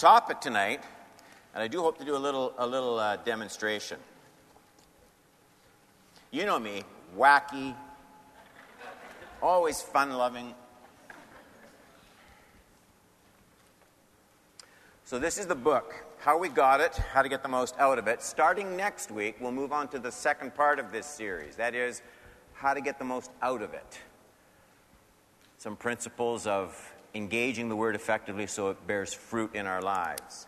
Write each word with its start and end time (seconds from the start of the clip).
topic 0.00 0.40
tonight, 0.40 0.82
and 1.52 1.62
I 1.62 1.68
do 1.68 1.82
hope 1.82 1.98
to 1.98 2.06
do 2.06 2.16
a 2.16 2.18
little, 2.18 2.54
a 2.56 2.66
little 2.66 2.98
uh, 2.98 3.16
demonstration. 3.16 3.98
You 6.30 6.46
know 6.46 6.58
me, 6.58 6.84
wacky, 7.18 7.74
always 9.42 9.82
fun 9.82 10.10
loving. 10.14 10.54
So, 15.04 15.18
this 15.18 15.36
is 15.36 15.44
the 15.44 15.54
book, 15.54 15.92
How 16.20 16.38
We 16.38 16.48
Got 16.48 16.80
It, 16.80 16.96
How 17.12 17.20
to 17.20 17.28
Get 17.28 17.42
the 17.42 17.50
Most 17.50 17.74
Out 17.78 17.98
of 17.98 18.08
It. 18.08 18.22
Starting 18.22 18.78
next 18.78 19.10
week, 19.10 19.36
we'll 19.38 19.52
move 19.52 19.70
on 19.70 19.86
to 19.88 19.98
the 19.98 20.10
second 20.10 20.54
part 20.54 20.78
of 20.78 20.92
this 20.92 21.04
series 21.04 21.56
that 21.56 21.74
is, 21.74 22.00
how 22.54 22.72
to 22.72 22.80
get 22.80 22.98
the 22.98 23.04
most 23.04 23.30
out 23.42 23.60
of 23.60 23.74
it. 23.74 23.98
Some 25.58 25.76
principles 25.76 26.46
of 26.46 26.89
engaging 27.14 27.68
the 27.68 27.76
word 27.76 27.94
effectively 27.94 28.46
so 28.46 28.70
it 28.70 28.86
bears 28.86 29.12
fruit 29.12 29.54
in 29.54 29.66
our 29.66 29.82
lives. 29.82 30.46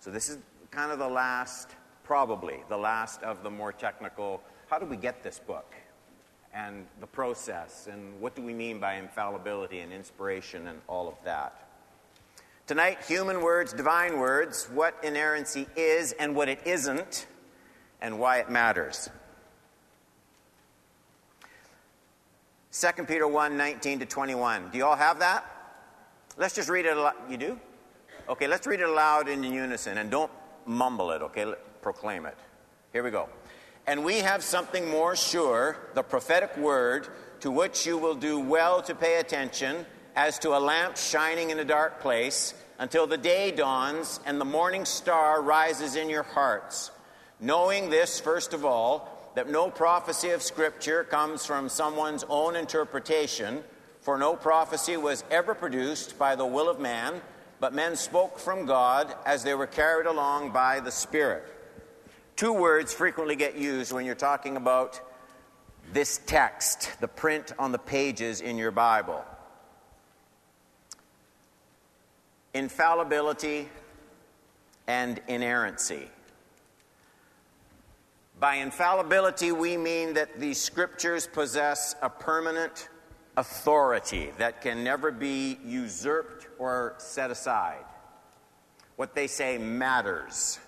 So, 0.00 0.10
this 0.10 0.28
is 0.28 0.38
kind 0.70 0.90
of 0.90 0.98
the 0.98 1.08
last, 1.08 1.68
probably 2.04 2.62
the 2.68 2.76
last 2.76 3.22
of 3.22 3.42
the 3.42 3.50
more 3.50 3.72
technical 3.72 4.42
how 4.68 4.78
do 4.78 4.86
we 4.86 4.96
get 4.96 5.22
this 5.22 5.38
book 5.38 5.74
and 6.54 6.86
the 7.00 7.06
process 7.06 7.88
and 7.92 8.18
what 8.20 8.34
do 8.34 8.40
we 8.40 8.54
mean 8.54 8.80
by 8.80 8.94
infallibility 8.94 9.80
and 9.80 9.92
inspiration 9.92 10.66
and 10.66 10.80
all 10.88 11.08
of 11.08 11.14
that. 11.24 11.68
Tonight, 12.66 12.98
human 13.06 13.42
words, 13.42 13.74
divine 13.74 14.18
words, 14.18 14.68
what 14.72 14.96
inerrancy 15.02 15.66
is 15.76 16.12
and 16.12 16.34
what 16.34 16.48
it 16.48 16.60
isn't, 16.64 17.26
and 18.00 18.18
why 18.18 18.38
it 18.38 18.50
matters. 18.50 19.10
2 22.72 23.04
Peter 23.04 23.28
1 23.28 23.56
19 23.56 23.98
to 23.98 24.06
21. 24.06 24.70
Do 24.70 24.78
you 24.78 24.86
all 24.86 24.96
have 24.96 25.18
that? 25.18 25.44
Let's 26.36 26.54
just 26.54 26.68
read 26.68 26.86
it 26.86 26.96
aloud. 26.96 27.14
You 27.28 27.36
do? 27.36 27.60
Okay, 28.28 28.46
let's 28.46 28.66
read 28.66 28.80
it 28.80 28.88
aloud 28.88 29.28
in 29.28 29.42
unison 29.42 29.98
and 29.98 30.10
don't 30.10 30.30
mumble 30.64 31.10
it, 31.10 31.22
okay? 31.22 31.52
Proclaim 31.82 32.26
it. 32.26 32.36
Here 32.92 33.02
we 33.02 33.10
go. 33.10 33.28
And 33.86 34.04
we 34.04 34.18
have 34.18 34.42
something 34.42 34.88
more 34.88 35.16
sure, 35.16 35.76
the 35.94 36.02
prophetic 36.02 36.56
word, 36.56 37.08
to 37.40 37.50
which 37.50 37.84
you 37.84 37.98
will 37.98 38.14
do 38.14 38.38
well 38.38 38.80
to 38.82 38.94
pay 38.94 39.18
attention, 39.18 39.84
as 40.14 40.38
to 40.38 40.56
a 40.56 40.60
lamp 40.60 40.96
shining 40.96 41.50
in 41.50 41.58
a 41.58 41.64
dark 41.64 42.00
place, 42.00 42.54
until 42.78 43.06
the 43.06 43.16
day 43.16 43.50
dawns 43.50 44.20
and 44.24 44.40
the 44.40 44.44
morning 44.44 44.84
star 44.84 45.42
rises 45.42 45.96
in 45.96 46.08
your 46.08 46.22
hearts. 46.22 46.92
Knowing 47.40 47.90
this, 47.90 48.20
first 48.20 48.54
of 48.54 48.64
all, 48.64 49.32
that 49.34 49.50
no 49.50 49.70
prophecy 49.70 50.30
of 50.30 50.42
Scripture 50.42 51.02
comes 51.04 51.44
from 51.44 51.68
someone's 51.68 52.24
own 52.28 52.54
interpretation, 52.54 53.64
for 54.02 54.18
no 54.18 54.34
prophecy 54.36 54.96
was 54.96 55.24
ever 55.30 55.54
produced 55.54 56.18
by 56.18 56.36
the 56.36 56.44
will 56.44 56.68
of 56.68 56.78
man, 56.78 57.20
but 57.60 57.72
men 57.72 57.96
spoke 57.96 58.38
from 58.38 58.66
God 58.66 59.14
as 59.24 59.44
they 59.44 59.54
were 59.54 59.66
carried 59.66 60.06
along 60.06 60.50
by 60.50 60.80
the 60.80 60.90
Spirit. 60.90 61.44
Two 62.34 62.52
words 62.52 62.92
frequently 62.92 63.36
get 63.36 63.56
used 63.56 63.92
when 63.92 64.04
you're 64.04 64.14
talking 64.14 64.56
about 64.56 65.00
this 65.92 66.20
text, 66.26 66.90
the 67.00 67.08
print 67.08 67.52
on 67.58 67.72
the 67.72 67.78
pages 67.78 68.40
in 68.40 68.58
your 68.58 68.70
Bible 68.70 69.24
infallibility 72.54 73.68
and 74.86 75.20
inerrancy. 75.28 76.08
By 78.38 78.56
infallibility, 78.56 79.52
we 79.52 79.76
mean 79.76 80.14
that 80.14 80.38
the 80.38 80.52
scriptures 80.52 81.26
possess 81.26 81.94
a 82.02 82.10
permanent 82.10 82.88
authority 83.36 84.30
that 84.38 84.60
can 84.60 84.84
never 84.84 85.10
be 85.10 85.58
usurped 85.64 86.48
or 86.58 86.94
set 86.98 87.30
aside. 87.30 87.84
What 88.96 89.14
they 89.14 89.26
say 89.26 89.58
matters. 89.58 90.58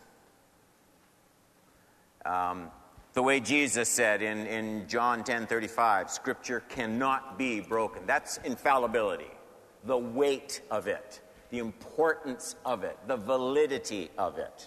Um, 2.25 2.71
the 3.13 3.23
way 3.23 3.39
Jesus 3.39 3.89
said 3.89 4.23
in, 4.23 4.47
in 4.47 4.89
John 4.89 5.23
10 5.23 5.47
35, 5.47 6.11
Scripture 6.11 6.61
cannot 6.69 7.39
be 7.39 7.61
broken. 7.61 8.03
That's 8.07 8.39
infallibility, 8.39 9.31
the 9.85 9.97
weight 9.97 10.63
of 10.71 10.89
it, 10.89 11.21
the 11.51 11.59
importance 11.59 12.57
of 12.65 12.83
it, 12.83 12.99
the 13.07 13.17
validity 13.17 14.11
of 14.19 14.39
it. 14.39 14.67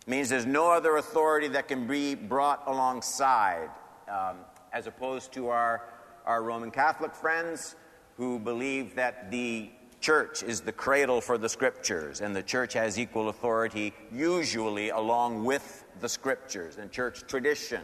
it 0.00 0.08
means 0.08 0.30
there's 0.30 0.46
no 0.46 0.70
other 0.70 0.96
authority 0.96 1.48
that 1.48 1.68
can 1.68 1.86
be 1.86 2.14
brought 2.14 2.62
alongside, 2.66 3.68
um, 4.08 4.36
as 4.72 4.86
opposed 4.86 5.32
to 5.32 5.48
our, 5.48 5.82
our 6.28 6.42
Roman 6.42 6.70
Catholic 6.70 7.14
friends 7.14 7.74
who 8.18 8.38
believe 8.38 8.94
that 8.96 9.30
the 9.30 9.70
church 10.00 10.42
is 10.42 10.60
the 10.60 10.72
cradle 10.72 11.20
for 11.20 11.38
the 11.38 11.48
scriptures, 11.48 12.20
and 12.20 12.36
the 12.36 12.42
church 12.42 12.74
has 12.74 12.98
equal 12.98 13.30
authority, 13.30 13.92
usually 14.12 14.90
along 14.90 15.44
with 15.44 15.84
the 16.00 16.08
scriptures 16.08 16.76
and 16.76 16.92
church 16.92 17.26
tradition. 17.26 17.80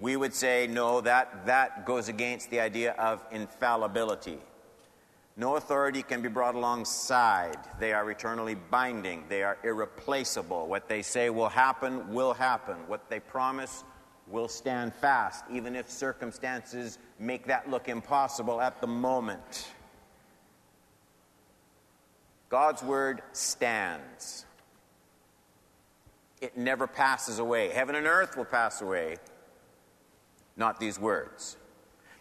We 0.00 0.16
would 0.16 0.32
say, 0.32 0.66
no, 0.66 1.02
that, 1.02 1.46
that 1.46 1.84
goes 1.84 2.08
against 2.08 2.50
the 2.50 2.60
idea 2.60 2.92
of 2.92 3.22
infallibility. 3.30 4.38
No 5.36 5.56
authority 5.56 6.02
can 6.02 6.22
be 6.22 6.28
brought 6.28 6.54
alongside. 6.54 7.58
They 7.78 7.92
are 7.92 8.10
eternally 8.10 8.56
binding. 8.70 9.24
They 9.28 9.42
are 9.42 9.58
irreplaceable. 9.62 10.66
What 10.66 10.88
they 10.88 11.02
say 11.02 11.28
will 11.30 11.48
happen, 11.50 12.12
will 12.12 12.34
happen. 12.34 12.76
What 12.88 13.08
they 13.10 13.20
promise 13.20 13.84
will 14.30 14.48
stand 14.48 14.94
fast, 14.94 15.44
even 15.50 15.74
if 15.74 15.90
circumstances 15.90 16.98
make 17.18 17.46
that 17.46 17.68
look 17.68 17.88
impossible 17.88 18.60
at 18.60 18.80
the 18.80 18.86
moment. 18.86 19.68
God's 22.48 22.82
word 22.82 23.22
stands. 23.32 24.44
It 26.40 26.56
never 26.56 26.86
passes 26.86 27.38
away. 27.38 27.68
Heaven 27.68 27.94
and 27.94 28.06
earth 28.06 28.36
will 28.36 28.44
pass 28.44 28.80
away, 28.80 29.18
not 30.56 30.80
these 30.80 30.98
words. 30.98 31.56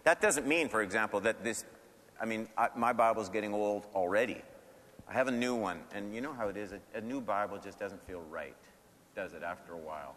That 0.03 0.21
doesn't 0.21 0.47
mean, 0.47 0.69
for 0.69 0.81
example, 0.81 1.19
that 1.21 1.43
this, 1.43 1.65
I 2.21 2.25
mean, 2.25 2.47
I, 2.57 2.69
my 2.75 2.93
Bible's 2.93 3.29
getting 3.29 3.53
old 3.53 3.87
already. 3.95 4.41
I 5.07 5.13
have 5.13 5.27
a 5.27 5.31
new 5.31 5.55
one, 5.55 5.79
and 5.93 6.13
you 6.13 6.21
know 6.21 6.33
how 6.33 6.49
it 6.49 6.57
is. 6.57 6.71
A, 6.73 6.79
a 6.93 7.01
new 7.01 7.21
Bible 7.21 7.57
just 7.57 7.79
doesn't 7.79 8.05
feel 8.05 8.21
right, 8.29 8.55
does 9.15 9.33
it, 9.33 9.41
after 9.41 9.73
a 9.73 9.77
while? 9.77 10.15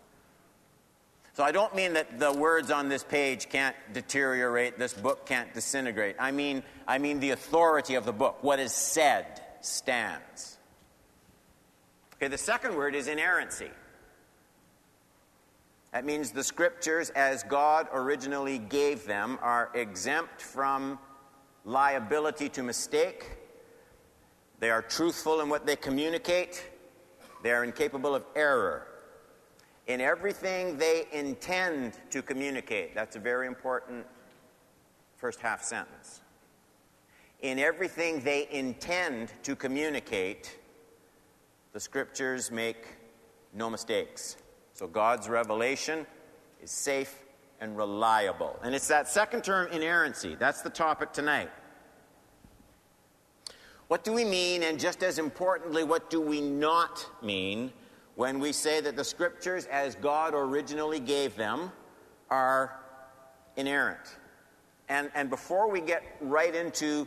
So 1.35 1.43
I 1.43 1.51
don't 1.51 1.75
mean 1.75 1.95
that 1.95 2.19
the 2.19 2.33
words 2.33 2.71
on 2.71 2.91
this 2.91 3.03
page 3.03 3.49
can't 3.49 3.75
deteriorate, 3.95 4.79
this 4.79 4.93
book 4.93 5.25
can't 5.25 5.53
disintegrate. 5.55 6.17
I 6.19 6.31
mean, 6.31 6.63
I 6.87 6.99
mean 6.99 7.21
the 7.21 7.31
authority 7.31 7.95
of 7.95 8.05
the 8.05 8.13
book, 8.13 8.43
what 8.43 8.61
is 8.61 8.73
said 8.73 9.41
stands. 9.63 10.59
Okay, 12.15 12.29
the 12.29 12.37
second 12.37 12.77
word 12.77 12.95
is 12.95 13.09
inerrancy. 13.09 13.71
That 15.93 16.05
means 16.05 16.33
the 16.33 16.45
scriptures, 16.45 17.11
as 17.11 17.43
God 17.45 17.89
originally 17.93 18.59
gave 18.59 19.07
them, 19.07 19.39
are 19.43 19.71
exempt 19.75 20.41
from 20.41 20.99
liability 21.65 22.49
to 22.51 22.63
mistake. 22.63 23.39
They 24.59 24.71
are 24.71 24.83
truthful 24.83 25.41
in 25.41 25.49
what 25.49 25.67
they 25.67 25.77
communicate. 25.77 26.63
They 27.43 27.53
are 27.53 27.65
incapable 27.65 28.15
of 28.15 28.25
error. 28.37 28.87
In 29.93 30.01
everything 30.01 30.79
they 30.79 31.07
intend 31.13 31.99
to 32.11 32.23
communicate, 32.23 32.95
that's 32.95 33.17
a 33.17 33.21
very 33.21 33.47
important 33.47 34.07
first 35.17 35.41
half 35.41 35.63
sentence 35.63 36.23
in 37.43 37.59
everything 37.59 38.21
they 38.21 38.49
intend 38.51 39.33
to 39.43 39.55
communicate, 39.55 40.57
the 41.73 41.81
scriptures 41.81 42.51
make 42.51 42.87
no 43.53 43.69
mistakes. 43.69 44.37
So 44.75 44.87
God's 44.87 45.29
revelation 45.29 46.07
is 46.63 46.71
safe 46.71 47.23
and 47.61 47.77
reliable. 47.77 48.59
And 48.63 48.75
it's 48.75 48.89
that 48.89 49.09
second 49.09 49.43
term, 49.43 49.71
inerrancy. 49.73 50.37
That's 50.37 50.63
the 50.63 50.71
topic 50.71 51.13
tonight. 51.13 51.51
What 53.89 54.05
do 54.05 54.13
we 54.13 54.25
mean, 54.25 54.63
and 54.63 54.79
just 54.81 55.03
as 55.03 55.19
importantly, 55.19 55.85
what 55.85 56.09
do 56.09 56.21
we 56.21 56.41
not 56.41 57.05
mean 57.23 57.73
when 58.15 58.39
we 58.39 58.53
say 58.53 58.81
that 58.81 58.97
the 58.97 59.05
scriptures, 59.05 59.67
as 59.67 59.95
God 59.97 60.35
originally 60.35 61.01
gave 61.01 61.37
them, 61.37 61.73
are 62.31 62.79
inerrant? 63.57 64.17
And, 64.89 65.11
and 65.15 65.31
before 65.31 65.71
we 65.71 65.81
get 65.81 66.03
right 66.21 66.55
into 66.55 67.07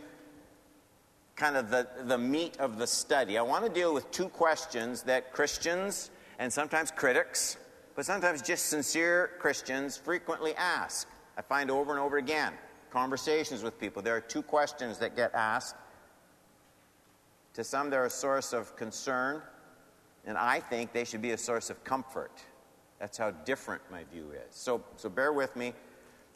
kind 1.36 1.58
of 1.58 1.70
the, 1.70 1.88
the 2.06 2.18
meat 2.18 2.58
of 2.60 2.78
the 2.78 2.88
study, 2.88 3.38
I 3.38 3.42
want 3.42 3.66
to 3.66 3.72
deal 3.72 3.94
with 3.94 4.10
two 4.12 4.30
questions 4.30 5.04
that 5.04 5.34
Christians 5.34 6.10
and 6.40 6.52
sometimes 6.52 6.92
critics, 6.92 7.58
but 7.96 8.06
sometimes 8.06 8.42
just 8.42 8.68
sincere 8.68 9.32
Christians 9.40 9.98
frequently 9.98 10.56
ask. 10.56 11.08
I 11.38 11.42
find 11.42 11.70
over 11.70 11.92
and 11.92 12.00
over 12.00 12.18
again, 12.18 12.54
conversations 12.90 13.62
with 13.62 13.80
people, 13.80 14.02
there 14.02 14.16
are 14.16 14.22
two 14.22 14.42
questions 14.42 14.98
that 15.00 15.16
get 15.16 15.34
asked. 15.34 15.76
To 17.54 17.64
some, 17.64 17.90
they're 17.90 18.06
a 18.06 18.10
source 18.10 18.54
of 18.54 18.76
concern, 18.76 19.42
and 20.26 20.38
I 20.38 20.60
think 20.60 20.94
they 20.94 21.06
should 21.06 21.22
be 21.22 21.32
a 21.32 21.38
source 21.38 21.70
of 21.70 21.84
comfort. 21.84 22.32
That's 23.00 23.18
how 23.18 23.32
different 23.32 23.82
my 23.92 24.04
view 24.06 24.32
is. 24.32 24.56
So, 24.56 24.84
so 24.96 25.10
bear 25.10 25.34
with 25.34 25.56
me. 25.56 25.74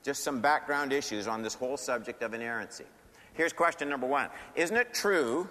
Just 0.04 0.24
some 0.24 0.40
background 0.40 0.94
issues 0.94 1.28
on 1.28 1.42
this 1.42 1.54
whole 1.54 1.78
subject 1.78 2.24
of 2.24 2.34
inerrancy. 2.34 2.86
Here's 3.34 3.54
question 3.54 3.90
number 3.90 4.08
one 4.08 4.30
Isn't 4.56 4.78
it 4.78 4.94
true 4.94 5.50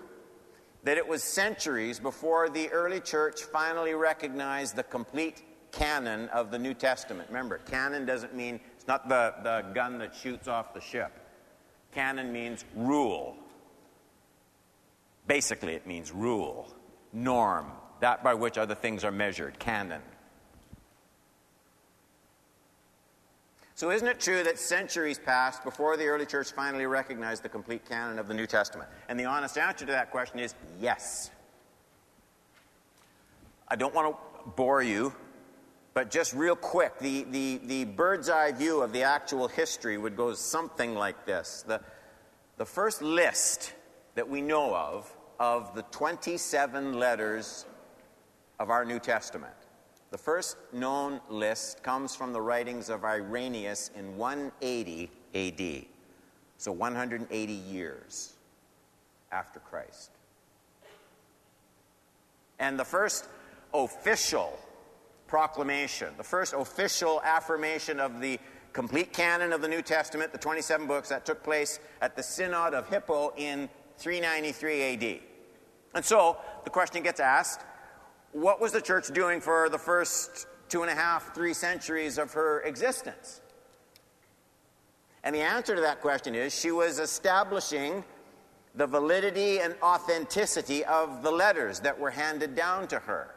that 0.84 0.96
it 0.96 1.06
was 1.06 1.22
centuries 1.22 1.98
before 1.98 2.48
the 2.48 2.68
early 2.70 3.00
church 3.00 3.42
finally 3.42 3.94
recognized 3.94 4.76
the 4.76 4.84
complete 4.84 5.42
canon 5.72 6.28
of 6.28 6.50
the 6.50 6.58
New 6.58 6.74
Testament. 6.74 7.28
Remember, 7.28 7.58
canon 7.58 8.06
doesn't 8.06 8.34
mean, 8.34 8.60
it's 8.74 8.86
not 8.86 9.08
the, 9.08 9.34
the 9.42 9.66
gun 9.74 9.98
that 9.98 10.14
shoots 10.14 10.48
off 10.48 10.72
the 10.72 10.80
ship. 10.80 11.12
Canon 11.92 12.32
means 12.32 12.64
rule. 12.74 13.36
Basically, 15.26 15.74
it 15.74 15.86
means 15.86 16.12
rule, 16.12 16.72
norm, 17.12 17.66
that 18.00 18.22
by 18.22 18.34
which 18.34 18.58
other 18.58 18.74
things 18.74 19.04
are 19.04 19.12
measured, 19.12 19.58
canon. 19.58 20.02
So, 23.74 23.92
isn't 23.92 24.08
it 24.08 24.18
true 24.18 24.42
that 24.42 24.58
centuries 24.58 25.20
passed 25.20 25.62
before 25.62 25.96
the 25.96 26.06
early 26.06 26.26
church 26.26 26.50
finally 26.50 26.86
recognized 26.86 27.44
the 27.44 27.48
complete 27.48 27.88
canon 27.88 28.18
of 28.18 28.26
the 28.26 28.34
New 28.34 28.46
Testament? 28.46 28.90
And 29.08 29.18
the 29.20 29.26
honest 29.26 29.56
answer 29.56 29.86
to 29.86 29.92
that 29.92 30.10
question 30.10 30.40
is 30.40 30.54
yes. 30.80 31.30
I 33.68 33.76
don't 33.76 33.94
want 33.94 34.16
to 34.16 34.50
bore 34.56 34.82
you, 34.82 35.12
but 35.94 36.10
just 36.10 36.34
real 36.34 36.56
quick, 36.56 36.98
the, 36.98 37.22
the, 37.30 37.60
the 37.66 37.84
bird's 37.84 38.28
eye 38.28 38.50
view 38.50 38.82
of 38.82 38.92
the 38.92 39.04
actual 39.04 39.46
history 39.46 39.96
would 39.96 40.16
go 40.16 40.34
something 40.34 40.96
like 40.96 41.24
this. 41.24 41.62
The, 41.64 41.80
the 42.56 42.66
first 42.66 43.00
list 43.00 43.74
that 44.16 44.28
we 44.28 44.40
know 44.40 44.74
of, 44.74 45.16
of 45.38 45.74
the 45.76 45.82
27 45.82 46.98
letters 46.98 47.64
of 48.58 48.70
our 48.70 48.84
New 48.84 48.98
Testament, 48.98 49.54
the 50.10 50.18
first 50.18 50.56
known 50.72 51.20
list 51.28 51.82
comes 51.82 52.14
from 52.14 52.32
the 52.32 52.40
writings 52.40 52.88
of 52.88 53.04
Irenaeus 53.04 53.90
in 53.96 54.16
180 54.16 55.10
AD, 55.34 55.84
so 56.56 56.72
180 56.72 57.52
years 57.52 58.34
after 59.30 59.60
Christ. 59.60 60.10
And 62.58 62.78
the 62.78 62.84
first 62.84 63.28
official 63.74 64.58
proclamation, 65.26 66.08
the 66.16 66.24
first 66.24 66.54
official 66.54 67.20
affirmation 67.22 68.00
of 68.00 68.20
the 68.20 68.40
complete 68.72 69.12
canon 69.12 69.52
of 69.52 69.60
the 69.60 69.68
New 69.68 69.82
Testament, 69.82 70.32
the 70.32 70.38
27 70.38 70.86
books, 70.86 71.10
that 71.10 71.26
took 71.26 71.42
place 71.42 71.78
at 72.00 72.16
the 72.16 72.22
Synod 72.22 72.74
of 72.74 72.88
Hippo 72.88 73.32
in 73.36 73.68
393 73.98 74.94
AD. 74.94 75.20
And 75.94 76.04
so 76.04 76.38
the 76.64 76.70
question 76.70 77.02
gets 77.02 77.20
asked 77.20 77.60
what 78.32 78.60
was 78.60 78.72
the 78.72 78.80
church 78.80 79.08
doing 79.08 79.40
for 79.40 79.68
the 79.68 79.78
first 79.78 80.46
two 80.68 80.82
and 80.82 80.90
a 80.90 80.94
half, 80.94 81.34
three 81.34 81.54
centuries 81.54 82.18
of 82.18 82.32
her 82.32 82.60
existence? 82.60 83.40
And 85.24 85.34
the 85.34 85.40
answer 85.40 85.74
to 85.74 85.80
that 85.80 86.00
question 86.00 86.34
is 86.34 86.58
she 86.58 86.70
was 86.70 86.98
establishing 86.98 88.04
the 88.74 88.86
validity 88.86 89.60
and 89.60 89.74
authenticity 89.82 90.84
of 90.84 91.22
the 91.22 91.30
letters 91.30 91.80
that 91.80 91.98
were 91.98 92.10
handed 92.10 92.54
down 92.54 92.86
to 92.88 92.98
her. 92.98 93.34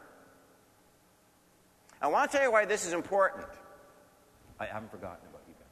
I 2.00 2.06
want 2.08 2.30
to 2.30 2.36
tell 2.36 2.46
you 2.46 2.52
why 2.52 2.64
this 2.64 2.86
is 2.86 2.92
important. 2.92 3.46
I 4.58 4.66
haven't 4.66 4.90
forgotten 4.90 5.18
about 5.28 5.42
you 5.48 5.54
guys. 5.54 5.66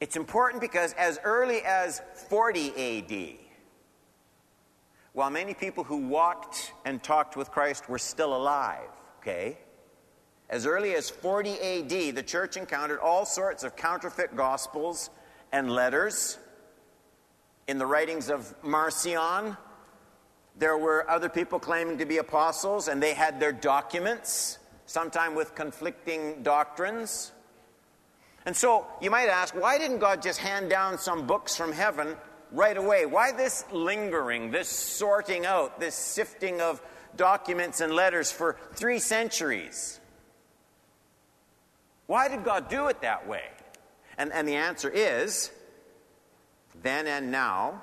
It's 0.00 0.16
important 0.16 0.60
because 0.60 0.92
as 0.94 1.18
early 1.24 1.60
as 1.64 2.02
40 2.28 2.98
AD, 2.98 3.45
while 5.16 5.30
many 5.30 5.54
people 5.54 5.82
who 5.82 5.96
walked 5.96 6.74
and 6.84 7.02
talked 7.02 7.38
with 7.38 7.50
Christ 7.50 7.88
were 7.88 7.98
still 7.98 8.36
alive, 8.36 8.90
okay? 9.22 9.56
As 10.50 10.66
early 10.66 10.94
as 10.94 11.08
40 11.08 11.52
AD, 11.58 12.14
the 12.14 12.22
church 12.22 12.58
encountered 12.58 12.98
all 12.98 13.24
sorts 13.24 13.64
of 13.64 13.76
counterfeit 13.76 14.36
gospels 14.36 15.08
and 15.52 15.70
letters. 15.70 16.36
In 17.66 17.78
the 17.78 17.86
writings 17.86 18.28
of 18.28 18.54
Marcion, 18.62 19.56
there 20.54 20.76
were 20.76 21.10
other 21.10 21.30
people 21.30 21.58
claiming 21.58 21.96
to 21.96 22.04
be 22.04 22.18
apostles, 22.18 22.88
and 22.88 23.02
they 23.02 23.14
had 23.14 23.40
their 23.40 23.52
documents, 23.52 24.58
sometimes 24.84 25.34
with 25.34 25.54
conflicting 25.54 26.42
doctrines. 26.42 27.32
And 28.44 28.54
so 28.54 28.86
you 29.00 29.10
might 29.10 29.30
ask, 29.30 29.54
why 29.54 29.78
didn't 29.78 30.00
God 30.00 30.20
just 30.20 30.40
hand 30.40 30.68
down 30.68 30.98
some 30.98 31.26
books 31.26 31.56
from 31.56 31.72
heaven 31.72 32.16
right 32.52 32.76
away. 32.76 33.06
Why 33.06 33.32
this 33.32 33.64
lingering, 33.72 34.50
this 34.50 34.68
sorting 34.68 35.46
out, 35.46 35.80
this 35.80 35.94
sifting 35.94 36.60
of 36.60 36.80
documents 37.16 37.80
and 37.80 37.92
letters 37.92 38.30
for 38.30 38.56
three 38.74 38.98
centuries? 38.98 40.00
Why 42.06 42.28
did 42.28 42.44
God 42.44 42.68
do 42.68 42.86
it 42.86 43.02
that 43.02 43.26
way? 43.26 43.44
And, 44.18 44.32
and 44.32 44.46
the 44.46 44.54
answer 44.54 44.88
is 44.88 45.50
then 46.82 47.06
and 47.06 47.30
now, 47.30 47.82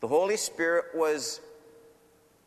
the 0.00 0.08
Holy 0.08 0.36
Spirit 0.36 0.94
was 0.94 1.40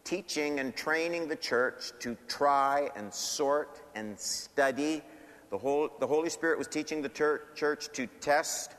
teaching 0.04 0.60
and 0.60 0.76
training 0.76 1.28
the 1.28 1.36
church 1.36 1.92
to 2.00 2.16
try 2.28 2.90
and 2.96 3.14
sort 3.14 3.82
and 3.96 4.18
study. 4.20 5.02
The, 5.50 5.58
whole, 5.58 5.90
the 6.00 6.08
Holy 6.08 6.30
Spirit 6.30 6.58
was 6.58 6.68
teaching 6.68 7.02
the 7.02 7.10
ter- 7.10 7.42
church 7.56 7.90
to 7.94 8.08
test 8.22 8.74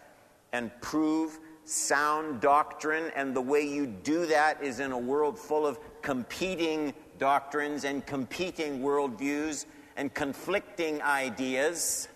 and 0.53 0.71
prove 0.81 1.39
sound 1.69 2.41
doctrine, 2.41 3.13
and 3.15 3.35
the 3.35 3.41
way 3.41 3.63
you 3.63 3.87
do 3.87 4.27
that 4.27 4.63
is 4.63 4.81
in 4.81 4.93
a 4.93 4.99
world 4.99 5.39
full 5.39 5.67
of 5.67 5.79
competing 6.03 6.95
doctrines 7.19 7.85
and 7.85 8.05
competing 8.07 8.81
worldviews 8.81 9.67
and 9.97 10.13
conflicting 10.15 11.03
ideas. 11.03 12.09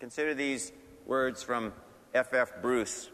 Consider 0.00 0.34
these 0.34 0.72
words 1.06 1.42
from 1.42 1.72
F. 2.14 2.32
F. 2.32 2.52
Bruce. 2.62 3.10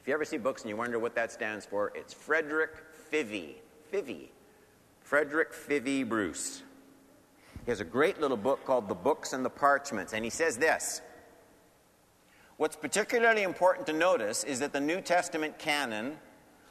If 0.00 0.08
you 0.08 0.14
ever 0.14 0.24
see 0.24 0.38
books 0.38 0.62
and 0.62 0.70
you 0.70 0.76
wonder 0.76 0.98
what 0.98 1.14
that 1.14 1.30
stands 1.30 1.66
for, 1.66 1.92
it's 1.94 2.14
Frederick 2.14 2.72
Fyvie. 3.12 3.56
Fyvie. 3.92 4.28
Frederick 5.02 5.52
Fyvie 5.52 6.08
Bruce. 6.08 6.62
He 7.64 7.70
has 7.70 7.80
a 7.80 7.84
great 7.84 8.20
little 8.20 8.36
book 8.36 8.64
called 8.64 8.88
The 8.88 8.94
Books 8.94 9.34
and 9.34 9.44
the 9.44 9.50
Parchments, 9.50 10.14
and 10.14 10.24
he 10.24 10.30
says 10.30 10.56
this 10.56 11.02
What's 12.58 12.74
particularly 12.74 13.44
important 13.44 13.86
to 13.86 13.92
notice 13.92 14.42
is 14.42 14.58
that 14.58 14.72
the 14.72 14.80
New 14.80 15.00
Testament 15.00 15.60
canon 15.60 16.18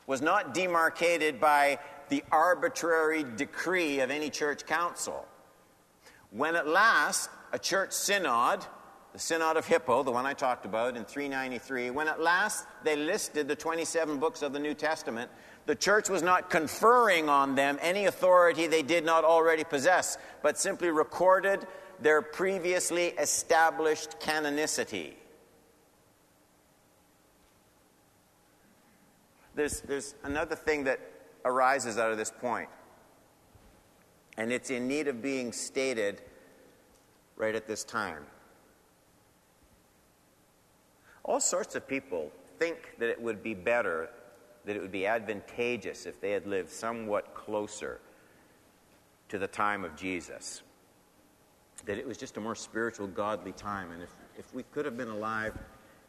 was 0.05 0.21
not 0.21 0.53
demarcated 0.53 1.39
by 1.39 1.79
the 2.09 2.25
arbitrary 2.29 3.23
decree 3.37 4.01
of 4.01 4.11
any 4.11 4.29
church 4.29 4.65
council. 4.65 5.25
When 6.31 6.57
at 6.57 6.67
last 6.67 7.29
a 7.53 7.57
church 7.57 7.93
synod, 7.93 8.65
the 9.13 9.19
Synod 9.19 9.55
of 9.55 9.65
Hippo, 9.65 10.03
the 10.03 10.11
one 10.11 10.25
I 10.25 10.33
talked 10.33 10.65
about 10.65 10.97
in 10.97 11.05
393, 11.05 11.91
when 11.91 12.09
at 12.09 12.19
last 12.19 12.65
they 12.83 12.97
listed 12.97 13.47
the 13.47 13.55
27 13.55 14.17
books 14.17 14.41
of 14.41 14.51
the 14.51 14.59
New 14.59 14.73
Testament, 14.73 15.31
the 15.67 15.75
church 15.75 16.09
was 16.09 16.21
not 16.21 16.49
conferring 16.49 17.29
on 17.29 17.55
them 17.55 17.79
any 17.81 18.07
authority 18.07 18.67
they 18.67 18.83
did 18.83 19.05
not 19.05 19.23
already 19.23 19.63
possess, 19.63 20.17
but 20.43 20.59
simply 20.59 20.89
recorded 20.89 21.65
their 22.01 22.21
previously 22.21 23.07
established 23.17 24.19
canonicity. 24.19 25.13
There's, 29.57 29.81
there's 29.81 30.15
another 30.23 30.55
thing 30.55 30.85
that 30.85 30.99
arises 31.43 31.97
out 31.97 32.11
of 32.11 32.17
this 32.17 32.31
point, 32.31 32.69
and 34.37 34.53
it's 34.53 34.69
in 34.69 34.87
need 34.87 35.07
of 35.07 35.21
being 35.21 35.51
stated 35.51 36.21
right 37.35 37.55
at 37.55 37.67
this 37.67 37.83
time. 37.83 38.23
All 41.25 41.41
sorts 41.41 41.75
of 41.75 41.87
people 41.87 42.31
think 42.59 42.77
that 42.99 43.09
it 43.09 43.21
would 43.21 43.43
be 43.43 43.53
better, 43.53 44.09
that 44.65 44.75
it 44.75 44.81
would 44.81 44.91
be 44.91 45.07
advantageous 45.07 46.05
if 46.05 46.21
they 46.21 46.31
had 46.31 46.45
lived 46.45 46.69
somewhat 46.69 47.33
closer 47.33 47.99
to 49.29 49.39
the 49.39 49.47
time 49.47 49.83
of 49.83 49.95
Jesus. 49.95 50.61
That 51.85 51.97
it 51.97 52.07
was 52.07 52.17
just 52.17 52.37
a 52.37 52.39
more 52.39 52.55
spiritual, 52.55 53.07
godly 53.07 53.51
time. 53.53 53.91
And 53.91 54.03
if, 54.03 54.13
if 54.37 54.53
we 54.53 54.63
could 54.63 54.85
have 54.85 54.97
been 54.97 55.09
alive 55.09 55.57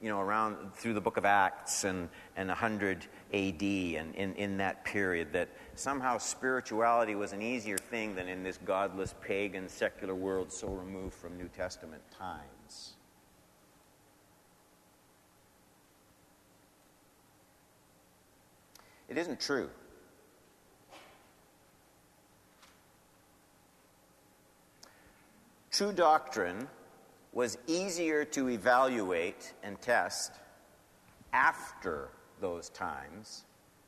you 0.00 0.08
know, 0.08 0.20
around 0.20 0.72
through 0.74 0.94
the 0.94 1.00
book 1.00 1.16
of 1.16 1.24
Acts 1.24 1.84
and, 1.84 2.08
and 2.36 2.48
100 2.48 3.06
AD 3.34 3.62
and 3.62 4.14
in, 4.14 4.34
in 4.36 4.56
that 4.58 4.84
period, 4.84 5.32
that 5.32 5.48
somehow 5.74 6.18
spirituality 6.18 7.16
was 7.16 7.32
an 7.32 7.42
easier 7.42 7.78
thing 7.78 8.14
than 8.14 8.28
in 8.28 8.44
this 8.44 8.58
godless, 8.64 9.14
pagan, 9.20 9.68
secular 9.68 10.14
world 10.14 10.52
so 10.52 10.68
removed 10.68 11.14
from 11.14 11.36
New 11.36 11.48
Testament 11.48 12.02
times. 12.16 12.94
It 19.08 19.18
isn't 19.18 19.40
true. 19.40 19.70
True 25.70 25.92
doctrine 25.92 26.68
was 27.38 27.56
easier 27.68 28.24
to 28.24 28.48
evaluate 28.48 29.54
and 29.62 29.80
test 29.80 30.32
after 31.32 32.08
those 32.40 32.68
times 32.70 33.44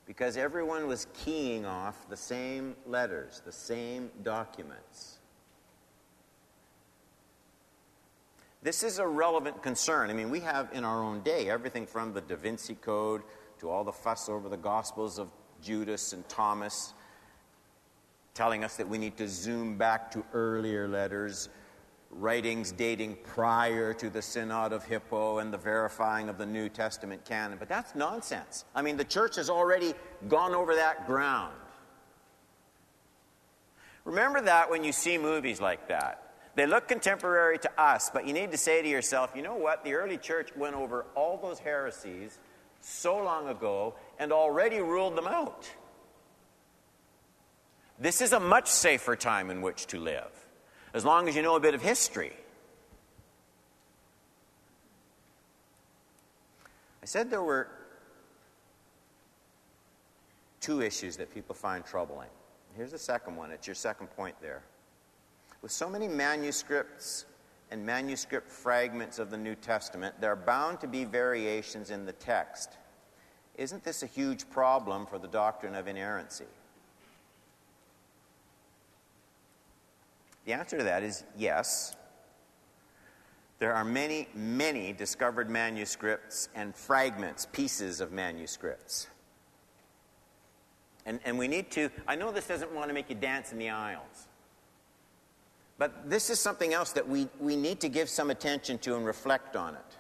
because 0.06 0.36
everyone 0.36 0.86
was 0.86 1.08
keying 1.24 1.66
off 1.66 2.08
the 2.08 2.16
same 2.16 2.76
letters, 2.86 3.42
the 3.44 3.50
same 3.50 4.08
documents. 4.22 5.18
This 8.62 8.84
is 8.84 9.00
a 9.00 9.06
relevant 9.08 9.60
concern. 9.64 10.10
I 10.10 10.12
mean, 10.12 10.30
we 10.30 10.38
have 10.38 10.68
in 10.72 10.84
our 10.84 11.02
own 11.02 11.20
day 11.22 11.50
everything 11.50 11.88
from 11.88 12.12
the 12.12 12.20
Da 12.20 12.36
Vinci 12.36 12.76
Code 12.76 13.22
to 13.58 13.68
all 13.68 13.82
the 13.82 13.90
fuss 13.90 14.28
over 14.28 14.48
the 14.48 14.56
Gospels 14.56 15.18
of 15.18 15.28
Judas 15.60 16.12
and 16.12 16.28
Thomas, 16.28 16.94
telling 18.32 18.62
us 18.62 18.76
that 18.76 18.88
we 18.88 18.96
need 18.96 19.16
to 19.16 19.26
zoom 19.26 19.76
back 19.76 20.08
to 20.12 20.24
earlier 20.32 20.86
letters, 20.86 21.48
writings 22.10 22.72
dating 22.72 23.16
prior 23.22 23.94
to 23.94 24.10
the 24.10 24.20
Synod 24.20 24.72
of 24.72 24.84
Hippo 24.84 25.38
and 25.38 25.52
the 25.52 25.58
verifying 25.58 26.28
of 26.28 26.38
the 26.38 26.46
New 26.46 26.68
Testament 26.68 27.24
canon. 27.24 27.56
But 27.58 27.68
that's 27.68 27.94
nonsense. 27.94 28.64
I 28.74 28.82
mean, 28.82 28.96
the 28.96 29.04
church 29.04 29.36
has 29.36 29.48
already 29.48 29.94
gone 30.28 30.54
over 30.54 30.74
that 30.74 31.06
ground. 31.06 31.54
Remember 34.04 34.40
that 34.40 34.70
when 34.70 34.82
you 34.82 34.92
see 34.92 35.18
movies 35.18 35.60
like 35.60 35.88
that. 35.88 36.26
They 36.56 36.66
look 36.66 36.88
contemporary 36.88 37.58
to 37.60 37.80
us, 37.80 38.10
but 38.12 38.26
you 38.26 38.32
need 38.32 38.50
to 38.50 38.58
say 38.58 38.82
to 38.82 38.88
yourself, 38.88 39.30
you 39.36 39.42
know 39.42 39.54
what? 39.54 39.84
The 39.84 39.94
early 39.94 40.18
church 40.18 40.50
went 40.56 40.74
over 40.74 41.06
all 41.14 41.36
those 41.36 41.60
heresies 41.60 42.38
so 42.80 43.22
long 43.22 43.48
ago 43.48 43.94
and 44.18 44.32
already 44.32 44.80
ruled 44.80 45.16
them 45.16 45.28
out. 45.28 45.70
This 47.98 48.20
is 48.20 48.32
a 48.32 48.40
much 48.40 48.66
safer 48.66 49.14
time 49.14 49.50
in 49.50 49.62
which 49.62 49.86
to 49.88 50.00
live, 50.00 50.39
as 50.94 51.04
long 51.04 51.28
as 51.28 51.36
you 51.36 51.42
know 51.42 51.56
a 51.56 51.60
bit 51.60 51.74
of 51.74 51.82
history. 51.82 52.32
I 57.02 57.06
said 57.06 57.30
there 57.30 57.42
were 57.42 57.68
two 60.60 60.82
issues 60.82 61.16
that 61.16 61.32
people 61.32 61.54
find 61.54 61.84
troubling. 61.84 62.28
Here's 62.76 62.92
the 62.92 62.98
second 62.98 63.36
one. 63.36 63.50
It's 63.50 63.66
your 63.66 63.74
second 63.74 64.08
point 64.08 64.36
there. 64.40 64.62
With 65.62 65.72
so 65.72 65.88
many 65.88 66.08
manuscripts 66.08 67.24
and 67.70 67.84
manuscript 67.84 68.48
fragments 68.48 69.18
of 69.18 69.30
the 69.30 69.36
New 69.36 69.54
Testament, 69.54 70.14
there 70.20 70.32
are 70.32 70.36
bound 70.36 70.80
to 70.80 70.86
be 70.86 71.04
variations 71.04 71.90
in 71.90 72.04
the 72.04 72.12
text. 72.12 72.76
Isn't 73.56 73.84
this 73.84 74.02
a 74.02 74.06
huge 74.06 74.48
problem 74.50 75.06
for 75.06 75.18
the 75.18 75.28
doctrine 75.28 75.74
of 75.74 75.86
inerrancy? 75.86 76.46
The 80.44 80.52
answer 80.52 80.78
to 80.78 80.84
that 80.84 81.02
is 81.02 81.24
yes. 81.36 81.94
There 83.58 83.74
are 83.74 83.84
many, 83.84 84.26
many 84.34 84.92
discovered 84.92 85.50
manuscripts 85.50 86.48
and 86.54 86.74
fragments, 86.74 87.46
pieces 87.52 88.00
of 88.00 88.10
manuscripts. 88.10 89.06
And, 91.04 91.20
and 91.24 91.38
we 91.38 91.46
need 91.46 91.70
to, 91.72 91.90
I 92.08 92.16
know 92.16 92.32
this 92.32 92.46
doesn't 92.46 92.72
want 92.72 92.88
to 92.88 92.94
make 92.94 93.10
you 93.10 93.16
dance 93.16 93.52
in 93.52 93.58
the 93.58 93.70
aisles, 93.70 94.28
but 95.78 96.08
this 96.08 96.30
is 96.30 96.38
something 96.38 96.72
else 96.72 96.92
that 96.92 97.06
we, 97.06 97.28
we 97.38 97.56
need 97.56 97.80
to 97.80 97.88
give 97.88 98.08
some 98.08 98.30
attention 98.30 98.78
to 98.78 98.96
and 98.96 99.04
reflect 99.04 99.56
on 99.56 99.74
it. 99.74 99.96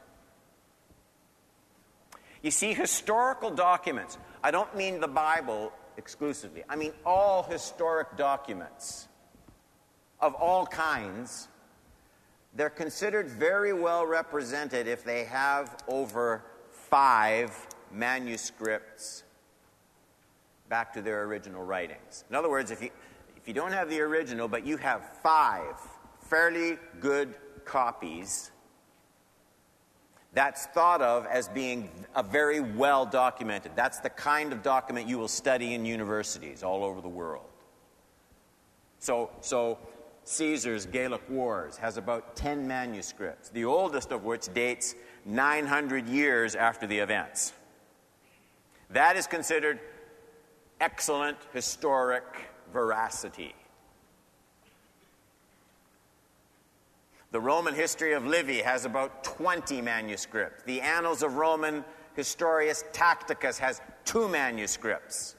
You 2.42 2.50
see, 2.50 2.72
historical 2.72 3.50
documents, 3.50 4.16
I 4.42 4.50
don't 4.50 4.74
mean 4.74 5.00
the 5.00 5.08
Bible 5.08 5.72
exclusively, 5.98 6.64
I 6.68 6.76
mean 6.76 6.92
all 7.04 7.42
historic 7.42 8.16
documents 8.16 9.08
of 10.20 10.34
all 10.34 10.66
kinds, 10.66 11.48
they're 12.54 12.70
considered 12.70 13.28
very 13.28 13.72
well 13.72 14.06
represented 14.06 14.86
if 14.86 15.04
they 15.04 15.24
have 15.24 15.82
over 15.88 16.42
five 16.70 17.66
manuscripts 17.92 19.24
back 20.68 20.92
to 20.92 21.02
their 21.02 21.24
original 21.24 21.64
writings. 21.64 22.24
In 22.28 22.36
other 22.36 22.50
words, 22.50 22.70
if 22.70 22.82
you, 22.82 22.90
if 23.36 23.46
you 23.48 23.54
don't 23.54 23.72
have 23.72 23.88
the 23.88 24.00
original, 24.00 24.48
but 24.48 24.66
you 24.66 24.76
have 24.76 25.18
five 25.22 25.74
fairly 26.20 26.78
good 27.00 27.34
copies, 27.64 28.50
that's 30.32 30.66
thought 30.66 31.02
of 31.02 31.26
as 31.26 31.48
being 31.48 31.90
a 32.14 32.22
very 32.22 32.60
well 32.60 33.04
documented. 33.04 33.72
That's 33.74 33.98
the 33.98 34.10
kind 34.10 34.52
of 34.52 34.62
document 34.62 35.08
you 35.08 35.18
will 35.18 35.28
study 35.28 35.74
in 35.74 35.84
universities 35.84 36.62
all 36.62 36.84
over 36.84 37.00
the 37.00 37.08
world. 37.08 37.46
So, 39.00 39.30
so 39.40 39.78
Caesar's 40.24 40.86
Gallic 40.86 41.28
Wars 41.28 41.76
has 41.76 41.96
about 41.96 42.36
10 42.36 42.66
manuscripts, 42.66 43.48
the 43.48 43.64
oldest 43.64 44.12
of 44.12 44.24
which 44.24 44.52
dates 44.54 44.94
900 45.24 46.06
years 46.08 46.54
after 46.54 46.86
the 46.86 46.98
events. 46.98 47.52
That 48.90 49.16
is 49.16 49.26
considered 49.26 49.80
excellent 50.80 51.38
historic 51.52 52.24
veracity. 52.72 53.54
The 57.32 57.40
Roman 57.40 57.74
history 57.74 58.12
of 58.12 58.26
Livy 58.26 58.58
has 58.58 58.84
about 58.84 59.22
20 59.22 59.80
manuscripts. 59.82 60.64
The 60.64 60.80
Annals 60.80 61.22
of 61.22 61.36
Roman 61.36 61.84
Historius 62.16 62.82
Tacitus 62.92 63.56
has 63.58 63.80
two 64.04 64.28
manuscripts. 64.28 65.36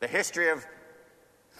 The 0.00 0.06
history 0.06 0.50
of 0.50 0.66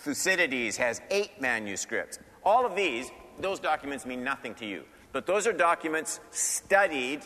Thucydides 0.07 0.77
has 0.77 1.01
eight 1.11 1.41
manuscripts. 1.41 2.21
All 2.45 2.65
of 2.65 2.77
these, 2.77 3.11
those 3.41 3.59
documents 3.59 4.07
mean 4.07 4.23
nothing 4.23 4.55
to 4.55 4.65
you. 4.65 4.85
But 5.13 5.27
those 5.27 5.49
are 5.49 5.53
documents 5.53 6.21
studied 6.31 7.23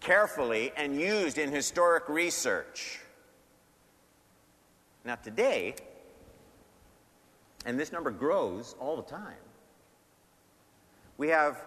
carefully 0.00 0.72
and 0.76 0.98
used 0.98 1.36
in 1.36 1.52
historic 1.52 2.08
research. 2.08 3.00
Now, 5.04 5.16
today, 5.16 5.74
and 7.66 7.78
this 7.78 7.92
number 7.92 8.10
grows 8.10 8.74
all 8.80 8.96
the 8.96 9.02
time, 9.02 9.36
we 11.18 11.28
have, 11.28 11.62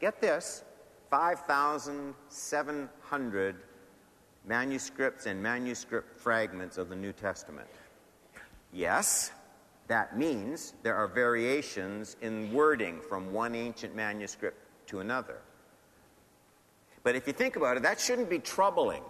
get 0.00 0.20
this, 0.20 0.62
5,700 1.10 3.56
manuscripts 4.46 5.26
and 5.26 5.42
manuscript 5.42 6.20
fragments 6.20 6.78
of 6.78 6.88
the 6.88 6.94
New 6.94 7.12
Testament. 7.12 7.66
Yes, 8.72 9.32
that 9.88 10.16
means 10.16 10.74
there 10.82 10.94
are 10.94 11.08
variations 11.08 12.16
in 12.20 12.52
wording 12.52 13.00
from 13.00 13.32
one 13.32 13.54
ancient 13.54 13.94
manuscript 13.96 14.58
to 14.86 15.00
another. 15.00 15.38
But 17.02 17.16
if 17.16 17.26
you 17.26 17.32
think 17.32 17.56
about 17.56 17.76
it, 17.76 17.82
that 17.82 17.98
shouldn't 17.98 18.30
be 18.30 18.38
troubling. 18.38 19.02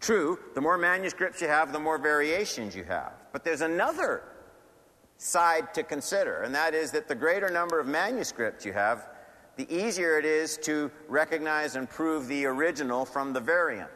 True, 0.00 0.38
the 0.54 0.60
more 0.60 0.76
manuscripts 0.76 1.40
you 1.40 1.48
have, 1.48 1.72
the 1.72 1.80
more 1.80 1.98
variations 1.98 2.76
you 2.76 2.84
have. 2.84 3.12
But 3.32 3.44
there's 3.44 3.60
another 3.60 4.24
side 5.16 5.72
to 5.74 5.82
consider, 5.82 6.42
and 6.42 6.54
that 6.54 6.74
is 6.74 6.90
that 6.90 7.08
the 7.08 7.14
greater 7.14 7.48
number 7.48 7.78
of 7.78 7.86
manuscripts 7.86 8.66
you 8.66 8.72
have, 8.72 9.08
the 9.56 9.72
easier 9.72 10.18
it 10.18 10.24
is 10.24 10.58
to 10.58 10.90
recognize 11.08 11.76
and 11.76 11.88
prove 11.88 12.26
the 12.26 12.46
original 12.46 13.04
from 13.04 13.32
the 13.32 13.40
variant. 13.40 13.90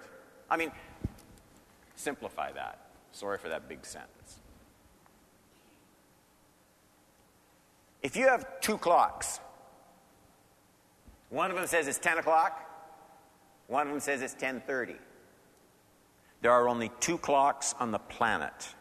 I 0.49 0.57
mean, 0.57 0.71
simplify 1.97 2.53
that. 2.53 2.86
Sorry 3.17 3.39
for 3.39 3.49
that 3.49 3.67
big 3.67 3.87
sentence. 3.87 4.41
If 8.03 8.15
you 8.15 8.29
have 8.29 8.61
two 8.61 8.77
clocks, 8.77 9.41
one 11.31 11.51
of 11.51 11.57
them 11.57 11.67
says 11.67 11.89
it's 11.89 11.97
10 11.97 12.19
o'clock, 12.19 12.71
one 13.69 13.87
of 13.87 13.93
them 13.95 14.01
says 14.01 14.21
it's 14.21 14.35
10:30. 14.35 14.99
There 16.43 16.53
are 16.53 16.69
only 16.69 16.91
two 17.01 17.17
clocks 17.17 17.75
on 17.81 17.91
the 17.91 17.99
planet. 17.99 18.75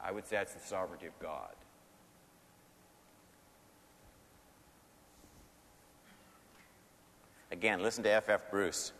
I 0.00 0.12
would 0.12 0.26
say 0.26 0.36
that's 0.36 0.54
the 0.54 0.66
sovereignty 0.66 1.06
of 1.06 1.18
God. 1.18 1.54
Again, 7.54 7.84
listen 7.84 8.02
to 8.02 8.10
F.F. 8.10 8.42
F. 8.42 8.50
Bruce. 8.50 8.92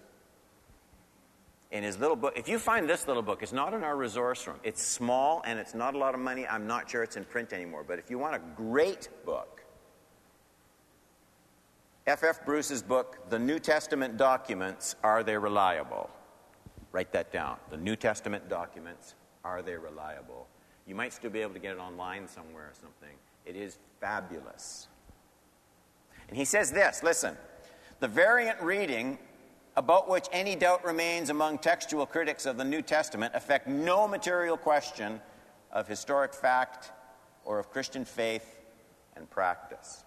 In 1.73 1.83
his 1.83 1.99
little 1.99 2.15
book, 2.15 2.35
if 2.37 2.49
you 2.49 2.61
find 2.61 2.89
this 2.89 3.09
little 3.09 3.21
book, 3.21 3.43
it's 3.43 3.53
not 3.53 3.75
in 3.75 3.83
our 3.83 3.97
resource 3.97 4.47
room. 4.47 4.61
It's 4.63 4.81
small 4.81 5.43
and 5.45 5.59
it's 5.59 5.75
not 5.75 5.97
a 5.97 5.99
lot 5.99 6.15
of 6.15 6.21
money. 6.21 6.47
I'm 6.47 6.69
not 6.69 6.89
sure 6.89 7.03
it's 7.03 7.17
in 7.17 7.25
print 7.25 7.53
anymore. 7.53 7.85
But 7.85 7.99
if 7.99 8.11
you 8.11 8.17
want 8.17 8.37
a 8.37 8.41
great 8.55 9.09
book, 9.27 9.65
F.F. 12.07 12.23
F. 12.23 12.47
Bruce's 12.47 12.81
book, 12.81 13.29
The 13.29 13.41
New 13.41 13.59
Testament 13.59 14.17
Documents, 14.17 14.95
Are 15.03 15.25
They 15.25 15.37
Reliable? 15.37 16.09
Write 16.93 17.11
that 17.11 17.33
down. 17.33 17.57
The 17.73 17.77
New 17.77 17.97
Testament 17.97 18.49
Documents, 18.49 19.17
Are 19.45 19.63
They 19.63 19.75
Reliable? 19.75 20.47
You 20.87 20.95
might 20.95 21.13
still 21.13 21.31
be 21.31 21.41
able 21.41 21.55
to 21.55 21.59
get 21.59 21.73
it 21.73 21.81
online 21.81 22.29
somewhere 22.29 22.67
or 22.67 22.75
something. 22.75 23.17
It 23.47 23.57
is 23.57 23.79
fabulous. 24.01 24.87
And 26.29 26.37
he 26.37 26.45
says 26.45 26.71
this 26.71 27.03
listen, 27.03 27.37
the 28.05 28.09
variant 28.09 28.61
reading 28.61 29.17
about 29.77 30.11
which 30.11 30.27
any 30.31 30.55
doubt 30.55 30.85
remains 30.85 31.31
among 31.31 31.57
textual 31.57 32.05
critics 32.05 32.45
of 32.45 32.59
the 32.59 32.65
New 32.65 32.83
Testament 32.83 33.33
affect 33.35 33.67
no 33.67 34.07
material 34.07 34.59
question 34.59 35.23
of 35.73 35.89
historic 35.89 36.35
fact 36.35 36.93
or 37.47 37.59
of 37.59 37.71
Christian 37.71 38.05
faith 38.05 38.61
and 39.17 39.31
practice. 39.31 40.05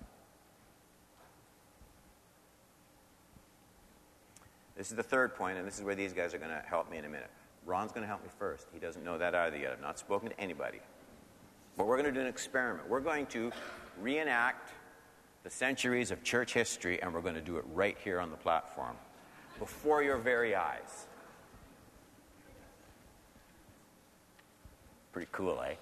This 4.76 4.92
is 4.92 4.96
the 4.96 5.02
third 5.02 5.34
point, 5.34 5.58
and 5.58 5.68
this 5.68 5.80
is 5.80 5.84
where 5.84 5.96
these 5.96 6.14
guys 6.14 6.36
are 6.36 6.38
going 6.38 6.52
to 6.52 6.64
help 6.70 6.92
me 6.92 7.00
in 7.00 7.06
a 7.06 7.10
minute. 7.10 7.32
Ron's 7.66 7.92
going 7.92 8.04
to 8.04 8.08
help 8.08 8.22
me 8.22 8.30
first. 8.38 8.68
He 8.72 8.78
doesn't 8.78 9.04
know 9.04 9.18
that 9.18 9.34
either 9.34 9.58
yet. 9.58 9.72
I've 9.72 9.82
not 9.82 9.98
spoken 9.98 10.30
to 10.30 10.40
anybody. 10.40 10.82
But 11.76 11.88
we're 11.88 11.98
going 11.98 12.14
to 12.14 12.20
do 12.20 12.22
an 12.22 12.28
experiment. 12.28 12.88
We're 12.88 13.00
going 13.00 13.26
to 13.26 13.52
reenact 14.00 14.72
the 15.44 15.50
centuries 15.50 16.12
of 16.12 16.24
church 16.24 16.54
history, 16.54 17.02
and 17.02 17.14
we're 17.14 17.22
going 17.22 17.36
to 17.36 17.42
do 17.42 17.58
it 17.58 17.66
right 17.74 17.98
here 18.04 18.20
on 18.20 18.32
the 18.32 18.38
platform 18.38 18.96
before 19.60 20.04
your 20.04 20.18
very 20.18 20.56
eyes. 20.56 21.08
Pretty 25.12 25.30
cool, 25.32 25.62
eh? 25.62 25.76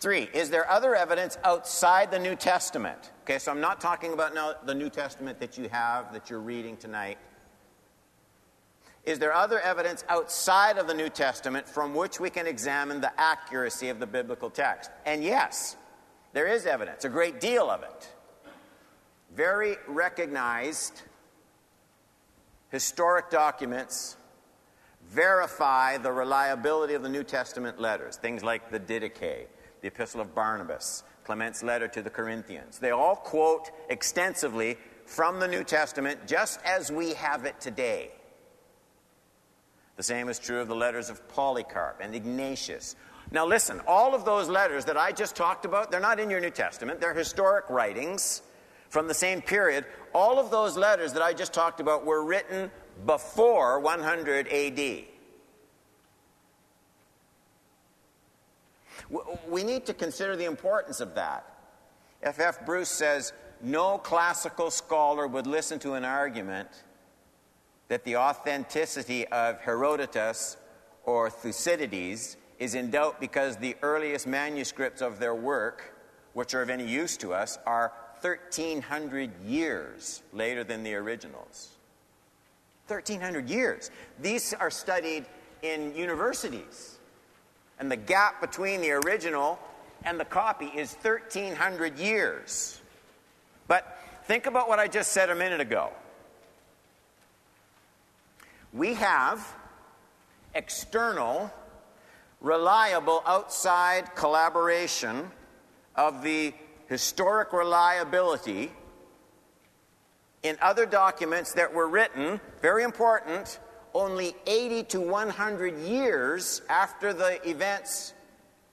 Three, 0.00 0.28
is 0.34 0.50
there 0.50 0.68
other 0.68 0.96
evidence 0.96 1.38
outside 1.44 2.10
the 2.10 2.18
New 2.18 2.34
Testament? 2.34 3.12
Okay, 3.22 3.38
so 3.38 3.52
I'm 3.52 3.60
not 3.60 3.80
talking 3.80 4.12
about 4.12 4.34
now 4.34 4.54
the 4.64 4.74
New 4.74 4.90
Testament 4.90 5.38
that 5.38 5.56
you 5.56 5.68
have, 5.68 6.12
that 6.12 6.28
you're 6.28 6.40
reading 6.40 6.76
tonight. 6.76 7.18
Is 9.04 9.18
there 9.18 9.32
other 9.32 9.60
evidence 9.60 10.04
outside 10.08 10.78
of 10.78 10.86
the 10.86 10.94
New 10.94 11.08
Testament 11.08 11.68
from 11.68 11.94
which 11.94 12.20
we 12.20 12.30
can 12.30 12.46
examine 12.46 13.00
the 13.00 13.12
accuracy 13.20 13.88
of 13.90 14.00
the 14.00 14.06
biblical 14.06 14.50
text? 14.50 14.90
And 15.06 15.22
yes, 15.24 15.76
there 16.32 16.46
is 16.46 16.66
evidence, 16.66 17.04
a 17.04 17.08
great 17.08 17.40
deal 17.40 17.70
of 17.70 17.82
it. 17.82 18.08
Very 19.34 19.76
recognized 19.86 21.02
historic 22.70 23.30
documents 23.30 24.16
verify 25.08 25.98
the 25.98 26.12
reliability 26.12 26.94
of 26.94 27.02
the 27.02 27.08
New 27.08 27.24
Testament 27.24 27.80
letters, 27.80 28.16
things 28.16 28.42
like 28.42 28.70
the 28.70 28.80
Didache, 28.80 29.46
the 29.80 29.88
Epistle 29.88 30.20
of 30.20 30.34
Barnabas, 30.34 31.04
Clement's 31.24 31.62
letter 31.62 31.86
to 31.88 32.02
the 32.02 32.10
Corinthians. 32.10 32.78
They 32.78 32.90
all 32.90 33.16
quote 33.16 33.70
extensively 33.90 34.78
from 35.06 35.38
the 35.38 35.48
New 35.48 35.64
Testament 35.64 36.26
just 36.26 36.60
as 36.64 36.90
we 36.90 37.14
have 37.14 37.44
it 37.44 37.60
today. 37.60 38.10
The 39.96 40.02
same 40.02 40.28
is 40.28 40.38
true 40.38 40.60
of 40.60 40.68
the 40.68 40.74
letters 40.74 41.10
of 41.10 41.28
Polycarp 41.28 42.00
and 42.00 42.14
Ignatius. 42.14 42.96
Now, 43.30 43.46
listen, 43.46 43.80
all 43.86 44.14
of 44.14 44.24
those 44.24 44.48
letters 44.48 44.84
that 44.86 44.96
I 44.96 45.12
just 45.12 45.36
talked 45.36 45.64
about, 45.64 45.90
they're 45.90 46.00
not 46.00 46.20
in 46.20 46.28
your 46.28 46.40
New 46.40 46.50
Testament, 46.50 47.00
they're 47.00 47.14
historic 47.14 47.68
writings 47.70 48.42
from 48.90 49.08
the 49.08 49.14
same 49.14 49.40
period. 49.40 49.86
All 50.14 50.38
of 50.38 50.50
those 50.50 50.76
letters 50.76 51.14
that 51.14 51.22
I 51.22 51.32
just 51.32 51.54
talked 51.54 51.80
about 51.80 52.04
were 52.04 52.24
written 52.24 52.70
before 53.06 53.80
100 53.80 54.48
AD. 54.48 55.04
We 59.48 59.64
need 59.64 59.86
to 59.86 59.94
consider 59.94 60.36
the 60.36 60.44
importance 60.44 61.00
of 61.00 61.14
that. 61.14 61.46
F.F. 62.22 62.58
F. 62.58 62.66
Bruce 62.66 62.90
says 62.90 63.32
no 63.62 63.98
classical 63.98 64.70
scholar 64.70 65.26
would 65.26 65.46
listen 65.46 65.78
to 65.80 65.94
an 65.94 66.04
argument 66.04 66.68
that 67.88 68.04
the 68.04 68.16
authenticity 68.16 69.26
of 69.28 69.60
Herodotus 69.60 70.56
or 71.04 71.30
Thucydides 71.30 72.36
is 72.62 72.76
in 72.76 72.90
doubt 72.90 73.20
because 73.20 73.56
the 73.56 73.74
earliest 73.82 74.24
manuscripts 74.24 75.02
of 75.02 75.18
their 75.18 75.34
work, 75.34 75.96
which 76.32 76.54
are 76.54 76.62
of 76.62 76.70
any 76.70 76.86
use 76.86 77.16
to 77.16 77.34
us, 77.34 77.58
are 77.66 77.92
1,300 78.20 79.32
years 79.44 80.22
later 80.32 80.62
than 80.62 80.84
the 80.84 80.94
originals. 80.94 81.70
1,300 82.86 83.50
years. 83.50 83.90
These 84.20 84.54
are 84.54 84.70
studied 84.70 85.24
in 85.62 85.92
universities. 85.96 86.98
And 87.80 87.90
the 87.90 87.96
gap 87.96 88.40
between 88.40 88.80
the 88.80 88.92
original 88.92 89.58
and 90.04 90.20
the 90.20 90.24
copy 90.24 90.66
is 90.66 90.94
1,300 91.02 91.98
years. 91.98 92.80
But 93.66 93.98
think 94.26 94.46
about 94.46 94.68
what 94.68 94.78
I 94.78 94.86
just 94.86 95.10
said 95.10 95.30
a 95.30 95.34
minute 95.34 95.60
ago. 95.60 95.90
We 98.72 98.94
have 98.94 99.44
external, 100.54 101.52
reliable 102.42 103.22
outside 103.24 104.14
collaboration 104.16 105.30
of 105.94 106.22
the 106.22 106.52
historic 106.88 107.52
reliability 107.52 108.72
in 110.42 110.58
other 110.60 110.84
documents 110.84 111.52
that 111.54 111.72
were 111.72 111.86
written, 111.86 112.40
very 112.60 112.82
important, 112.82 113.60
only 113.94 114.34
80 114.46 114.82
to 114.84 115.00
100 115.00 115.78
years 115.78 116.62
after 116.68 117.12
the 117.12 117.48
events 117.48 118.12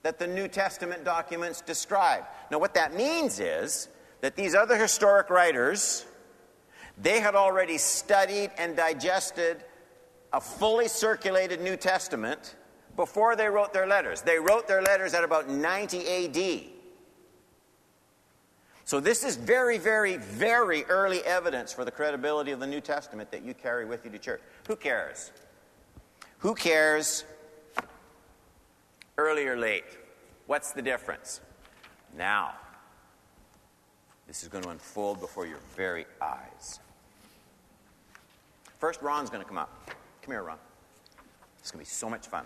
that 0.02 0.18
the 0.18 0.26
New 0.26 0.48
Testament 0.48 1.04
documents 1.04 1.60
describe. 1.60 2.24
Now, 2.50 2.58
what 2.58 2.74
that 2.74 2.94
means 2.94 3.38
is 3.38 3.88
that 4.20 4.34
these 4.34 4.54
other 4.54 4.76
historic 4.76 5.30
writers, 5.30 6.06
they 7.00 7.20
had 7.20 7.36
already 7.36 7.78
studied 7.78 8.50
and 8.58 8.74
digested 8.74 9.62
a 10.32 10.40
fully 10.40 10.88
circulated 10.88 11.60
New 11.60 11.76
Testament 11.76 12.56
before 13.00 13.34
they 13.34 13.48
wrote 13.48 13.72
their 13.72 13.86
letters. 13.86 14.20
They 14.20 14.38
wrote 14.38 14.68
their 14.68 14.82
letters 14.82 15.14
at 15.14 15.24
about 15.24 15.48
90 15.48 16.06
AD. 16.06 16.64
So, 18.84 19.00
this 19.00 19.24
is 19.24 19.36
very, 19.36 19.78
very, 19.78 20.18
very 20.18 20.84
early 20.84 21.24
evidence 21.24 21.72
for 21.72 21.86
the 21.86 21.90
credibility 21.90 22.50
of 22.50 22.60
the 22.60 22.66
New 22.66 22.82
Testament 22.82 23.30
that 23.30 23.42
you 23.42 23.54
carry 23.54 23.86
with 23.86 24.04
you 24.04 24.10
to 24.10 24.18
church. 24.18 24.42
Who 24.68 24.76
cares? 24.76 25.32
Who 26.40 26.54
cares? 26.54 27.24
Early 29.16 29.46
or 29.46 29.56
late? 29.56 29.84
What's 30.46 30.72
the 30.72 30.82
difference? 30.82 31.40
Now, 32.18 32.52
this 34.26 34.42
is 34.42 34.50
going 34.50 34.64
to 34.64 34.70
unfold 34.70 35.20
before 35.20 35.46
your 35.46 35.60
very 35.74 36.04
eyes. 36.20 36.80
First, 38.78 39.00
Ron's 39.00 39.30
going 39.30 39.42
to 39.42 39.48
come 39.48 39.56
up. 39.56 39.90
Come 40.20 40.32
here, 40.34 40.42
Ron. 40.42 40.58
It's 41.60 41.70
going 41.70 41.82
to 41.82 41.90
be 41.90 41.94
so 41.94 42.10
much 42.10 42.26
fun. 42.26 42.44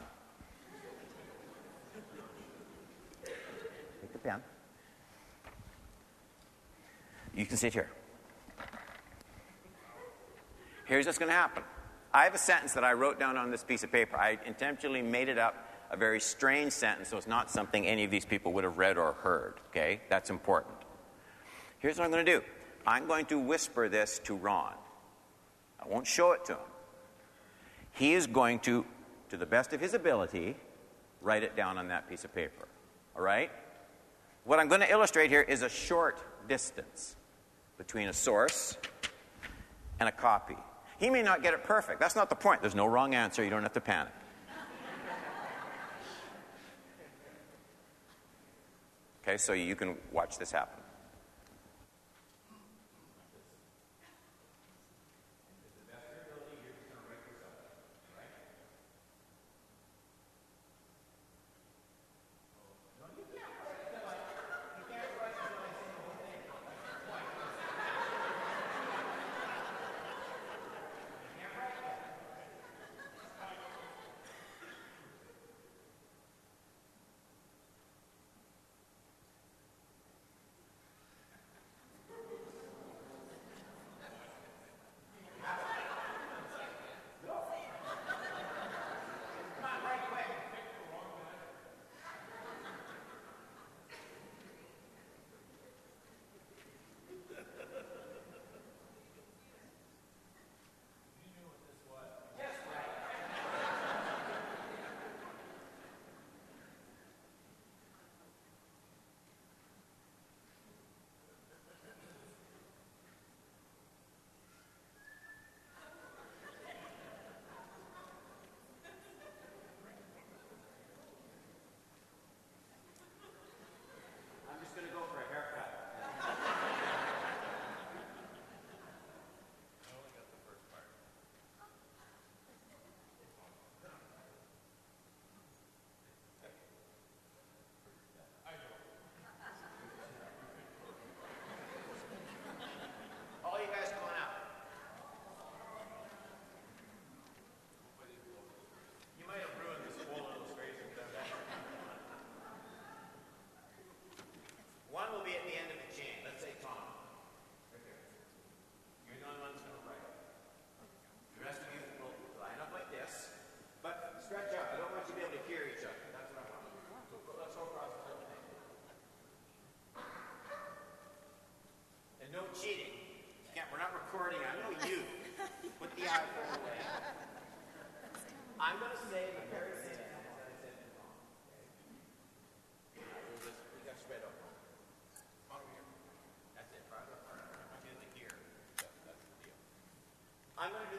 You 7.34 7.46
can 7.46 7.56
sit 7.56 7.72
here. 7.72 7.90
Here's 10.84 11.06
what's 11.06 11.18
going 11.18 11.30
to 11.30 11.34
happen. 11.34 11.62
I 12.12 12.24
have 12.24 12.34
a 12.34 12.38
sentence 12.38 12.74
that 12.74 12.84
I 12.84 12.92
wrote 12.92 13.18
down 13.18 13.36
on 13.36 13.50
this 13.50 13.64
piece 13.64 13.82
of 13.82 13.90
paper. 13.90 14.16
I 14.16 14.38
intentionally 14.46 15.02
made 15.02 15.28
it 15.28 15.38
up, 15.38 15.68
a 15.90 15.96
very 15.96 16.20
strange 16.20 16.72
sentence, 16.72 17.08
so 17.08 17.16
it's 17.16 17.26
not 17.26 17.50
something 17.50 17.86
any 17.86 18.04
of 18.04 18.10
these 18.10 18.24
people 18.24 18.52
would 18.52 18.64
have 18.64 18.78
read 18.78 18.96
or 18.96 19.14
heard. 19.14 19.54
Okay? 19.70 20.00
That's 20.08 20.30
important. 20.30 20.76
Here's 21.80 21.98
what 21.98 22.04
I'm 22.04 22.10
going 22.10 22.24
to 22.24 22.38
do 22.38 22.44
I'm 22.86 23.06
going 23.06 23.26
to 23.26 23.38
whisper 23.38 23.88
this 23.88 24.20
to 24.24 24.36
Ron. 24.36 24.74
I 25.82 25.88
won't 25.88 26.06
show 26.06 26.32
it 26.32 26.44
to 26.46 26.52
him. 26.52 26.58
He 27.92 28.14
is 28.14 28.26
going 28.26 28.60
to, 28.60 28.84
to 29.30 29.36
the 29.36 29.46
best 29.46 29.72
of 29.72 29.80
his 29.80 29.94
ability, 29.94 30.56
write 31.20 31.42
it 31.42 31.56
down 31.56 31.78
on 31.78 31.88
that 31.88 32.08
piece 32.08 32.24
of 32.24 32.34
paper. 32.34 32.68
All 33.16 33.22
right? 33.22 33.50
What 34.44 34.58
I'm 34.58 34.68
going 34.68 34.82
to 34.82 34.90
illustrate 34.90 35.30
here 35.30 35.42
is 35.42 35.62
a 35.62 35.68
short 35.68 36.48
distance 36.48 37.16
between 37.78 38.08
a 38.08 38.12
source 38.12 38.76
and 40.00 40.08
a 40.08 40.12
copy. 40.12 40.56
He 40.98 41.10
may 41.10 41.22
not 41.22 41.42
get 41.42 41.54
it 41.54 41.64
perfect. 41.64 42.00
That's 42.00 42.16
not 42.16 42.28
the 42.28 42.36
point. 42.36 42.60
There's 42.60 42.74
no 42.74 42.86
wrong 42.86 43.14
answer. 43.14 43.42
You 43.42 43.50
don't 43.50 43.62
have 43.62 43.72
to 43.72 43.80
panic. 43.80 44.12
okay, 49.22 49.36
so 49.36 49.52
you 49.52 49.74
can 49.76 49.96
watch 50.12 50.38
this 50.38 50.52
happen. 50.52 50.83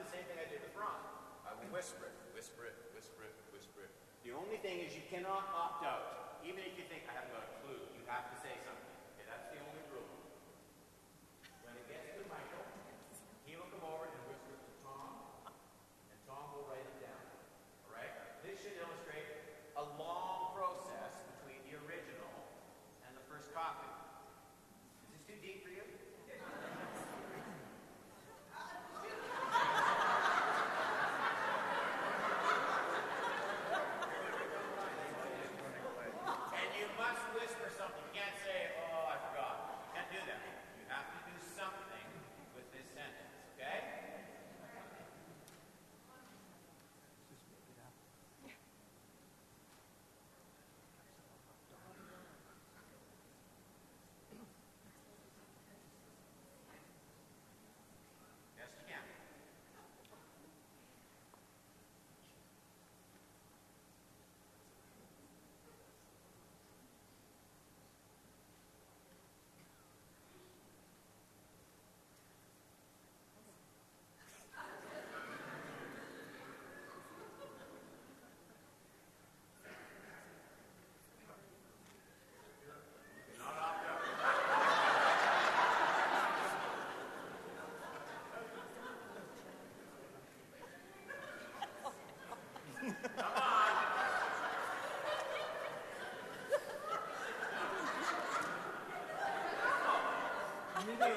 the 0.05 0.13
same 0.13 0.25
thing 0.29 0.37
I 0.37 0.45
did 0.45 0.61
with 0.61 0.77
Ron. 0.77 1.01
I 1.49 1.57
will 1.57 1.65
whisper 1.73 2.05
it, 2.05 2.13
whisper 2.37 2.69
it, 2.69 2.77
whisper 2.93 3.25
it, 3.25 3.33
whisper 3.49 3.89
it. 3.89 3.91
The 4.21 4.37
only 4.37 4.61
thing 4.61 4.85
is 4.85 4.93
you 4.93 5.01
cannot 5.09 5.49
opt 5.49 5.81
out. 5.81 6.37
Even 6.45 6.61
if 6.61 6.77
you 6.77 6.85
think, 6.85 7.09
I 7.09 7.17
haven't 7.17 7.33
got 7.33 7.41
a 7.41 7.51
clue, 7.65 7.81
you 7.97 8.05
have 8.05 8.29
to 8.29 8.37
say 8.37 8.53
something. 8.61 8.84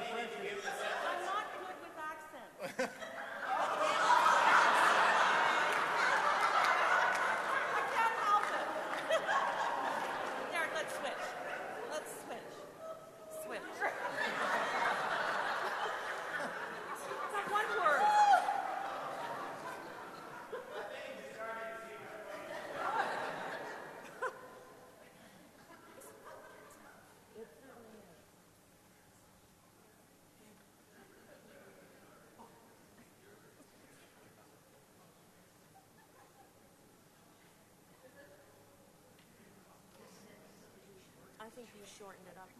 friend. 0.04 0.97
think 41.58 41.74
you 41.74 41.82
shortened 41.98 42.28
it 42.30 42.38
up 42.38 42.54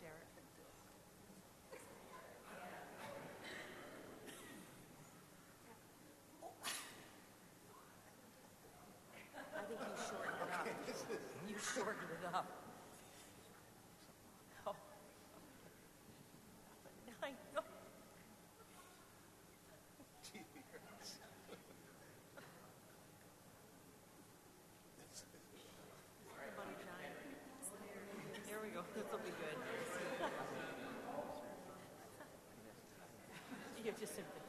This 28.99 29.07
will 29.13 29.19
be 29.19 29.31
good. 29.31 29.55
You're 33.85 33.95
just 33.95 34.19
a 34.19 34.48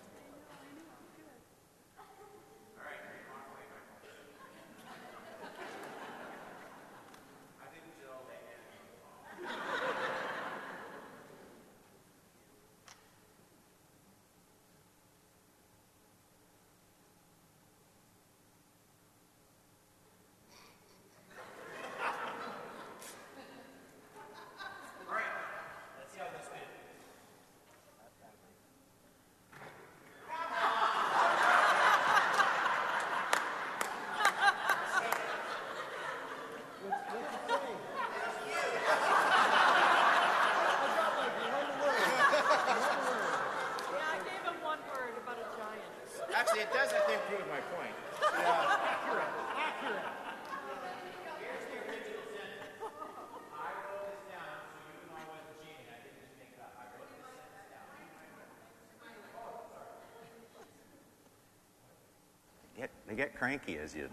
Get, 63.20 63.36
cranky 63.36 63.78
as 63.78 63.94
you. 63.94 64.08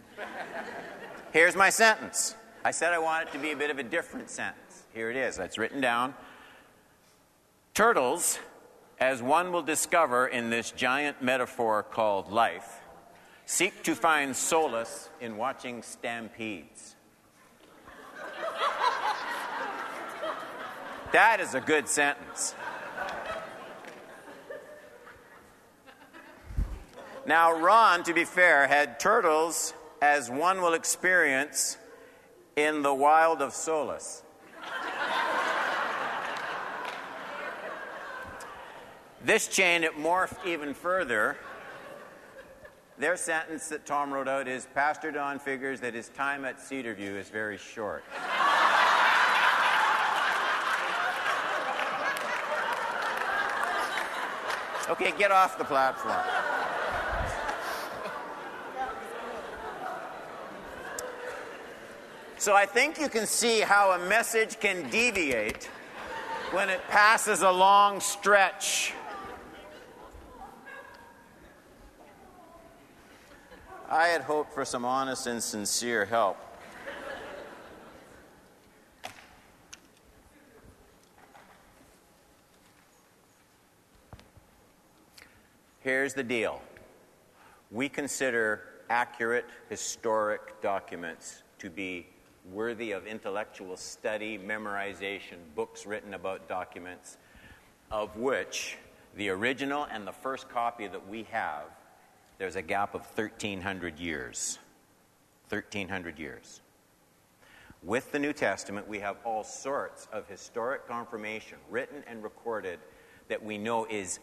Here's 1.33 1.55
my 1.55 1.71
sentence. 1.71 2.35
I 2.65 2.73
said 2.73 2.93
I 2.93 2.99
want 2.99 3.29
it 3.29 3.33
to 3.35 3.39
be 3.39 3.53
a 3.53 3.57
bit 3.57 3.71
of 3.71 3.79
a 3.79 3.85
different 3.85 4.29
sentence. 4.29 4.83
Here 4.93 5.13
it 5.13 5.17
is. 5.17 5.39
It's 5.39 5.59
written 5.59 5.81
down. 5.81 6.13
Turtles, 7.73 8.41
as 8.99 9.23
one 9.23 9.53
will 9.53 9.63
discover 9.63 10.27
in 10.27 10.51
this 10.51 10.73
giant 10.73 11.23
metaphor 11.23 11.85
called 11.85 12.33
life, 12.33 12.81
seek 13.45 13.85
to 13.85 13.95
find 13.95 14.35
solace 14.35 15.09
in 15.21 15.37
watching 15.37 15.83
stampedes. 15.83 16.97
That 21.13 21.39
is 21.39 21.55
a 21.55 21.61
good 21.61 21.87
sentence. 21.87 22.57
Now, 27.27 27.53
Ron, 27.53 28.05
to 28.05 28.15
be 28.15 28.25
fair, 28.25 28.69
had 28.69 29.01
turtles 29.01 29.75
as 30.01 30.31
one 30.31 30.63
will 30.63 30.75
experience 30.75 31.77
in 32.55 32.83
the 32.83 32.95
wild 32.95 33.43
of 33.43 33.53
solace. 33.53 34.23
This 39.25 39.49
chain, 39.49 39.83
it 39.83 39.99
morphed 39.99 40.47
even 40.47 40.73
further. 40.73 41.37
Their 42.97 43.17
sentence 43.17 43.67
that 43.71 43.85
Tom 43.85 44.13
wrote 44.13 44.29
out 44.29 44.47
is 44.47 44.69
Pastor 44.73 45.11
Don 45.11 45.41
figures 45.41 45.81
that 45.81 45.95
his 45.95 46.11
time 46.11 46.45
at 46.45 46.59
Cedarview 46.59 47.17
is 47.17 47.29
very 47.29 47.59
short. 47.59 48.05
Okay, 54.89 55.13
get 55.19 55.33
off 55.33 55.59
the 55.59 55.65
platform. 55.65 56.23
So 62.47 62.55
I 62.55 62.65
think 62.65 63.01
you 63.01 63.09
can 63.09 63.27
see 63.27 63.59
how 63.59 63.91
a 63.91 64.09
message 64.09 64.61
can 64.61 64.89
deviate 64.89 65.65
when 66.53 66.69
it 66.69 66.81
passes 66.87 67.43
a 67.43 67.51
long 67.51 67.99
stretch. 67.99 68.95
I 73.91 74.07
had 74.07 74.21
hoped 74.21 74.55
for 74.55 74.65
some 74.65 74.85
honest 74.85 75.27
and 75.27 75.43
sincere 75.43 76.05
help. 76.05 76.39
Here's 85.81 86.15
the 86.15 86.23
deal 86.23 86.63
we 87.73 87.89
consider 87.89 88.63
accurate 88.89 89.47
historic 89.69 90.63
documents 90.63 91.43
to 91.59 91.69
be 91.69 92.07
worthy 92.53 92.93
of 92.93 93.07
intellectual 93.07 93.77
study, 93.77 94.39
memorization, 94.39 95.37
books 95.55 95.87
written 95.87 96.15
about 96.15 96.49
documents, 96.49 97.17
of 97.91 98.17
which 98.17 98.77
the 99.17 99.29
original 99.29 99.85
and 99.91 100.07
the 100.07 100.13
first 100.13 100.49
copy 100.49 100.87
that 100.87 101.09
we 101.09 101.25
have, 101.25 101.65
there's 102.39 102.57
a 102.57 102.63
gap 102.63 102.95
of 102.95 103.01
1,300 103.03 103.99
years. 103.99 104.59
1,300 105.49 106.19
years. 106.19 106.61
With 107.83 108.11
the 108.13 108.19
New 108.19 108.33
Testament, 108.33 108.89
we 108.89 108.99
have 108.99 109.17
all 109.25 109.45
sorts 109.45 110.09
of 110.13 110.29
historic 110.29 110.89
confirmation, 110.89 111.59
written 111.71 112.03
and 112.07 112.23
recorded, 112.23 112.79
that 113.29 113.43
we 113.43 113.59
know 113.59 113.87
is 113.87 114.19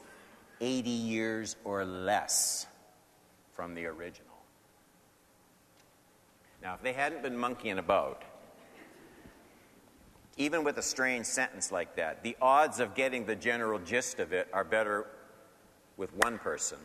80 0.60 0.90
years 0.90 1.56
or 1.64 1.86
less 1.86 2.68
from 3.54 3.74
the 3.74 3.86
original. 3.86 4.33
Now, 6.64 6.76
if 6.76 6.82
they 6.82 6.94
hadn't 6.94 7.22
been 7.22 7.38
monkeying 7.38 7.78
about, 7.78 8.24
even 10.38 10.64
with 10.64 10.78
a 10.78 10.82
strange 10.82 11.26
sentence 11.26 11.72
like 11.72 11.98
that, 11.98 12.24
the 12.24 12.38
odds 12.42 12.80
of 12.80 12.96
getting 12.96 13.26
the 13.26 13.36
general 13.36 13.80
gist 13.80 14.20
of 14.20 14.32
it 14.32 14.48
are 14.54 14.64
better 14.64 15.08
with 15.98 16.16
one 16.16 16.40
person. 16.40 16.80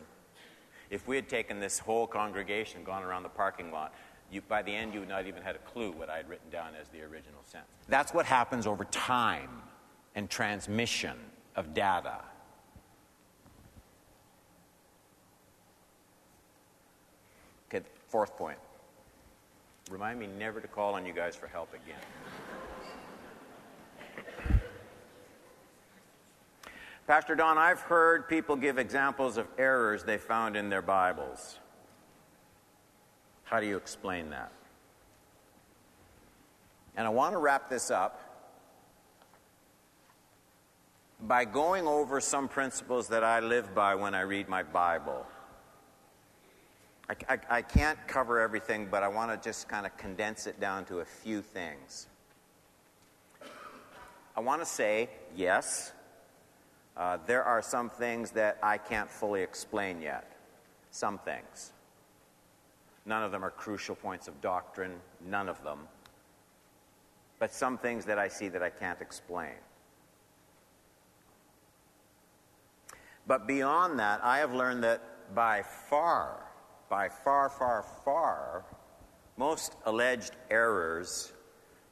If 0.89 1.07
we 1.07 1.15
had 1.15 1.29
taken 1.29 1.59
this 1.59 1.79
whole 1.79 2.05
congregation, 2.07 2.83
gone 2.83 3.03
around 3.03 3.23
the 3.23 3.29
parking 3.29 3.71
lot, 3.71 3.93
you, 4.29 4.41
by 4.41 4.61
the 4.61 4.71
end 4.71 4.93
you 4.93 4.99
would 4.99 5.09
not 5.09 5.25
even 5.25 5.41
had 5.41 5.55
a 5.55 5.59
clue 5.59 5.91
what 5.91 6.09
I 6.09 6.17
had 6.17 6.29
written 6.29 6.49
down 6.51 6.73
as 6.79 6.89
the 6.89 7.01
original 7.01 7.41
sentence. 7.45 7.71
That's 7.87 8.13
what 8.13 8.25
happens 8.25 8.67
over 8.67 8.83
time 8.85 9.49
and 10.13 10.29
transmission 10.29 11.17
of 11.55 11.73
data. 11.73 12.19
Okay, 17.73 17.85
fourth 18.07 18.35
point. 18.35 18.57
Remind 19.89 20.19
me 20.19 20.27
never 20.27 20.61
to 20.61 20.67
call 20.67 20.93
on 20.93 21.05
you 21.05 21.13
guys 21.13 21.35
for 21.35 21.47
help 21.47 21.73
again. 21.73 21.97
Pastor 27.07 27.33
Don, 27.33 27.57
I've 27.57 27.79
heard 27.79 28.29
people 28.29 28.55
give 28.55 28.77
examples 28.77 29.37
of 29.37 29.47
errors 29.57 30.03
they 30.03 30.19
found 30.19 30.55
in 30.55 30.69
their 30.69 30.83
Bibles. 30.83 31.57
How 33.45 33.59
do 33.59 33.65
you 33.65 33.77
explain 33.77 34.29
that? 34.29 34.51
And 36.95 37.07
I 37.07 37.09
want 37.09 37.33
to 37.33 37.39
wrap 37.39 37.67
this 37.67 37.89
up 37.89 38.21
by 41.19 41.45
going 41.45 41.87
over 41.87 42.21
some 42.21 42.47
principles 42.47 43.07
that 43.07 43.23
I 43.23 43.39
live 43.39 43.73
by 43.73 43.95
when 43.95 44.13
I 44.13 44.21
read 44.21 44.47
my 44.47 44.61
Bible. 44.61 45.25
I, 47.09 47.15
I, 47.27 47.39
I 47.49 47.61
can't 47.61 47.97
cover 48.07 48.39
everything, 48.39 48.87
but 48.89 49.01
I 49.01 49.07
want 49.07 49.31
to 49.31 49.49
just 49.49 49.67
kind 49.67 49.85
of 49.85 49.97
condense 49.97 50.45
it 50.47 50.59
down 50.59 50.85
to 50.85 50.99
a 50.99 51.05
few 51.05 51.41
things. 51.41 52.07
I 54.37 54.41
want 54.41 54.61
to 54.61 54.65
say, 54.65 55.09
yes, 55.35 55.91
uh, 56.95 57.17
there 57.25 57.43
are 57.43 57.61
some 57.61 57.89
things 57.89 58.31
that 58.31 58.57
I 58.61 58.77
can't 58.77 59.09
fully 59.09 59.41
explain 59.41 60.01
yet. 60.01 60.31
Some 60.91 61.17
things. 61.17 61.71
None 63.05 63.23
of 63.23 63.31
them 63.31 63.43
are 63.43 63.49
crucial 63.49 63.95
points 63.95 64.27
of 64.27 64.39
doctrine, 64.41 64.99
none 65.25 65.49
of 65.49 65.63
them. 65.63 65.87
but 67.39 67.53
some 67.53 67.77
things 67.77 68.05
that 68.05 68.19
I 68.19 68.27
see 68.27 68.49
that 68.49 68.61
I 68.61 68.69
can't 68.69 69.01
explain. 69.01 69.55
But 73.25 73.47
beyond 73.47 73.97
that, 73.99 74.19
I 74.23 74.39
have 74.39 74.53
learned 74.53 74.83
that 74.83 75.01
by 75.33 75.63
far, 75.63 76.43
by 76.89 77.07
far, 77.07 77.49
far, 77.49 77.85
far, 78.03 78.65
most 79.37 79.75
alleged 79.85 80.31
errors 80.49 81.31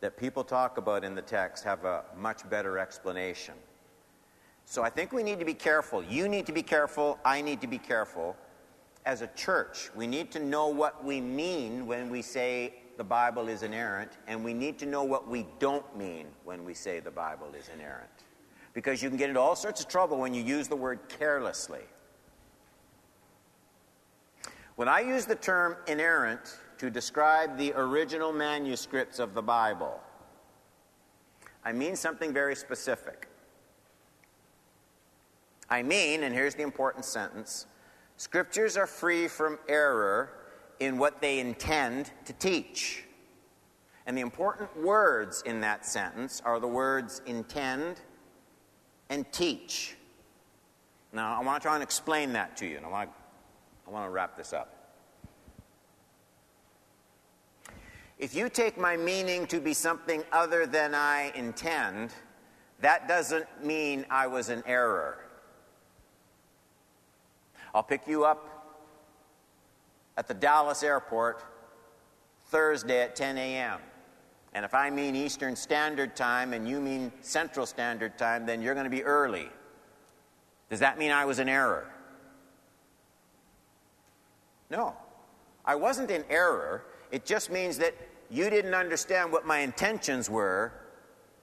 that 0.01 0.17
people 0.17 0.43
talk 0.43 0.77
about 0.77 1.03
in 1.03 1.15
the 1.15 1.21
text 1.21 1.63
have 1.63 1.85
a 1.85 2.03
much 2.17 2.47
better 2.49 2.77
explanation. 2.77 3.53
So 4.65 4.83
I 4.83 4.89
think 4.89 5.13
we 5.13 5.23
need 5.23 5.39
to 5.39 5.45
be 5.45 5.53
careful. 5.53 6.03
You 6.03 6.27
need 6.27 6.45
to 6.47 6.51
be 6.51 6.61
careful. 6.61 7.17
I 7.23 7.41
need 7.41 7.61
to 7.61 7.67
be 7.67 7.77
careful. 7.77 8.35
As 9.05 9.21
a 9.21 9.27
church, 9.27 9.89
we 9.95 10.07
need 10.07 10.31
to 10.31 10.39
know 10.39 10.67
what 10.67 11.03
we 11.05 11.21
mean 11.21 11.87
when 11.87 12.09
we 12.09 12.21
say 12.21 12.73
the 12.97 13.03
Bible 13.03 13.47
is 13.47 13.63
inerrant, 13.63 14.11
and 14.27 14.43
we 14.43 14.53
need 14.53 14.77
to 14.79 14.85
know 14.85 15.03
what 15.03 15.27
we 15.27 15.45
don't 15.59 15.95
mean 15.95 16.25
when 16.43 16.65
we 16.65 16.73
say 16.73 16.99
the 16.99 17.11
Bible 17.11 17.53
is 17.57 17.69
inerrant. 17.73 18.09
Because 18.73 19.01
you 19.01 19.07
can 19.07 19.17
get 19.17 19.29
into 19.29 19.39
all 19.39 19.55
sorts 19.55 19.81
of 19.81 19.87
trouble 19.87 20.17
when 20.17 20.33
you 20.33 20.43
use 20.43 20.67
the 20.67 20.75
word 20.75 20.99
carelessly. 21.07 21.83
When 24.77 24.87
I 24.87 24.99
use 24.99 25.25
the 25.25 25.35
term 25.35 25.75
inerrant 25.87 26.59
to 26.77 26.91
describe 26.91 27.57
the 27.57 27.73
original 27.73 28.31
manuscripts 28.31 29.17
of 29.17 29.33
the 29.33 29.41
Bible, 29.41 29.99
I 31.65 31.71
mean 31.71 31.95
something 31.95 32.31
very 32.31 32.55
specific. 32.55 33.27
I 35.67 35.81
mean, 35.81 36.21
and 36.21 36.33
here's 36.33 36.53
the 36.53 36.61
important 36.61 37.05
sentence 37.05 37.65
Scriptures 38.17 38.77
are 38.77 38.85
free 38.85 39.27
from 39.27 39.57
error 39.67 40.29
in 40.79 40.99
what 40.99 41.21
they 41.21 41.39
intend 41.39 42.11
to 42.25 42.33
teach. 42.33 43.03
And 44.05 44.15
the 44.15 44.21
important 44.21 44.77
words 44.77 45.41
in 45.47 45.59
that 45.61 45.87
sentence 45.87 46.39
are 46.45 46.59
the 46.59 46.67
words 46.67 47.23
intend 47.25 47.99
and 49.09 49.25
teach. 49.31 49.95
Now, 51.11 51.35
I 51.35 51.43
want 51.43 51.63
to 51.63 51.65
try 51.65 51.73
and 51.73 51.81
explain 51.81 52.33
that 52.33 52.55
to 52.57 52.67
you, 52.67 52.77
and 52.77 52.85
I 52.85 52.89
want 52.89 53.09
to, 53.09 53.16
I 53.87 53.91
want 53.91 54.05
to 54.05 54.09
wrap 54.09 54.35
this 54.35 54.51
up. 54.51 54.73
If 58.19 58.35
you 58.35 58.49
take 58.49 58.77
my 58.77 58.97
meaning 58.97 59.45
to 59.47 59.59
be 59.59 59.73
something 59.73 60.23
other 60.31 60.65
than 60.65 60.93
I 60.93 61.31
intend, 61.35 62.11
that 62.81 63.07
doesn't 63.07 63.47
mean 63.63 64.05
I 64.09 64.27
was 64.27 64.49
in 64.49 64.63
error. 64.65 65.19
I'll 67.73 67.83
pick 67.83 68.07
you 68.07 68.25
up 68.25 68.83
at 70.17 70.27
the 70.27 70.33
Dallas 70.33 70.83
airport 70.83 71.43
Thursday 72.47 73.01
at 73.01 73.15
10 73.15 73.37
a.m. 73.37 73.79
And 74.53 74.65
if 74.65 74.73
I 74.73 74.89
mean 74.89 75.15
Eastern 75.15 75.55
Standard 75.55 76.15
Time 76.15 76.53
and 76.53 76.67
you 76.67 76.81
mean 76.81 77.11
Central 77.21 77.65
Standard 77.67 78.17
Time, 78.17 78.45
then 78.45 78.61
you're 78.61 78.73
going 78.73 78.85
to 78.85 78.89
be 78.89 79.03
early. 79.03 79.49
Does 80.69 80.79
that 80.79 80.97
mean 80.97 81.11
I 81.11 81.25
was 81.25 81.39
in 81.39 81.47
error? 81.47 81.87
No. 84.69 84.95
I 85.65 85.75
wasn't 85.75 86.11
in 86.11 86.23
error. 86.29 86.85
It 87.11 87.25
just 87.25 87.51
means 87.51 87.77
that 87.77 87.93
you 88.29 88.49
didn't 88.49 88.73
understand 88.73 89.31
what 89.31 89.45
my 89.45 89.59
intentions 89.59 90.29
were 90.29 90.73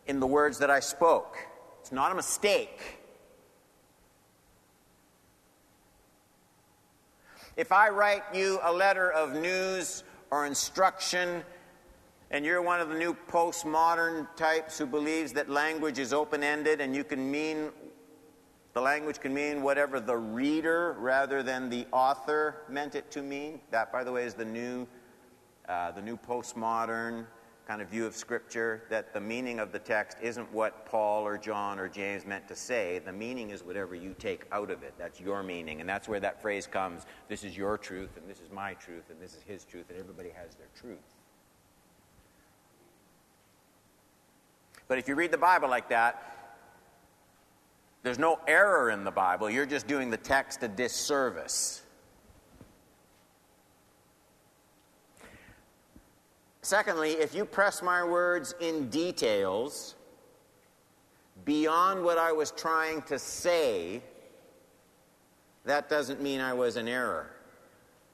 in 0.07 0.21
the 0.21 0.27
words 0.27 0.59
that 0.59 0.71
I 0.71 0.81
spoke. 0.81 1.37
It's 1.81 1.93
not 1.93 2.13
a 2.13 2.15
mistake. 2.15 3.01
If 7.57 7.71
I 7.71 7.89
write 7.89 8.23
you 8.35 8.59
a 8.63 8.73
letter 8.73 9.13
of 9.13 9.35
news 9.35 10.03
or 10.31 10.45
instruction, 10.45 11.45
and 12.31 12.45
you're 12.45 12.63
one 12.63 12.81
of 12.81 12.89
the 12.89 12.99
new 12.99 13.17
postmodern 13.31 14.27
types 14.35 14.77
who 14.77 14.87
believes 14.87 15.33
that 15.35 15.49
language 15.49 15.99
is 15.99 16.13
open 16.13 16.43
ended 16.43 16.81
and 16.81 16.97
you 16.97 17.05
can 17.05 17.31
mean, 17.31 17.71
the 18.75 18.81
language 18.81 19.21
can 19.21 19.33
mean 19.33 19.63
whatever 19.63 20.01
the 20.01 20.17
reader 20.17 20.97
rather 20.99 21.43
than 21.45 21.71
the 21.71 21.87
author 21.93 22.57
meant 22.69 22.97
it 22.97 23.09
to 23.13 23.23
mean, 23.23 23.61
that, 23.71 23.93
by 23.93 24.03
the 24.03 24.11
way, 24.11 24.25
is 24.25 24.35
the 24.35 24.45
new, 24.45 24.87
uh, 25.69 25.93
the 25.93 26.03
new 26.03 26.17
postmodern 26.17 27.25
kind 27.69 27.81
of 27.81 27.89
view 27.89 28.05
of 28.05 28.15
Scripture 28.15 28.83
that 28.91 29.15
the 29.15 29.21
meaning 29.21 29.61
of 29.61 29.71
the 29.71 29.79
text 29.79 30.19
isn't 30.21 30.53
what 30.53 30.85
Paul 30.87 31.25
or 31.25 31.39
John 31.39 31.79
or 31.79 31.89
James 31.89 32.27
meant 32.27 32.49
to 32.49 32.57
say. 32.57 32.99
The 32.99 33.13
meaning 33.13 33.51
is 33.51 33.63
whatever 33.63 33.95
you 33.95 34.15
take 34.19 34.43
out 34.51 34.71
of 34.73 34.83
it. 34.83 34.93
That's 34.99 35.21
your 35.21 35.45
meaning. 35.45 35.81
And 35.81 35.89
that's 35.89 36.09
where 36.09 36.21
that 36.21 36.43
phrase 36.43 36.67
comes 36.67 37.07
this 37.29 37.45
is 37.45 37.57
your 37.57 37.79
truth, 37.79 38.17
and 38.17 38.29
this 38.29 38.41
is 38.41 38.51
my 38.51 38.75
truth, 38.75 39.05
and 39.09 39.21
this 39.21 39.35
is 39.35 39.43
his 39.47 39.65
truth, 39.65 39.87
and 39.89 39.99
everybody 39.99 40.31
has 40.31 40.57
their 40.57 40.67
truth. 40.79 40.99
But 44.89 44.99
if 44.99 45.09
you 45.09 45.15
read 45.15 45.31
the 45.31 45.39
Bible 45.39 45.69
like 45.69 45.89
that, 45.89 46.44
there's 48.05 48.19
no 48.19 48.39
error 48.47 48.91
in 48.91 49.03
the 49.03 49.11
Bible. 49.11 49.49
You're 49.49 49.67
just 49.67 49.87
doing 49.87 50.11
the 50.11 50.19
text 50.19 50.63
a 50.63 50.69
disservice. 50.69 51.83
Secondly, 56.61 57.13
if 57.13 57.35
you 57.35 57.47
press 57.47 57.83
my 57.83 58.05
words 58.05 58.55
in 58.61 58.91
details 58.91 59.95
beyond 61.47 62.05
what 62.05 62.19
I 62.19 62.31
was 62.31 62.51
trying 62.51 63.01
to 63.03 63.19
say, 63.19 64.03
that 65.65 65.89
doesn't 65.89 66.23
mean 66.23 66.41
I 66.41 66.53
was 66.53 66.77
in 66.77 66.89
error. 66.89 67.31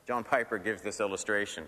John 0.06 0.22
Piper 0.22 0.58
gives 0.58 0.82
this 0.82 1.00
illustration. 1.00 1.64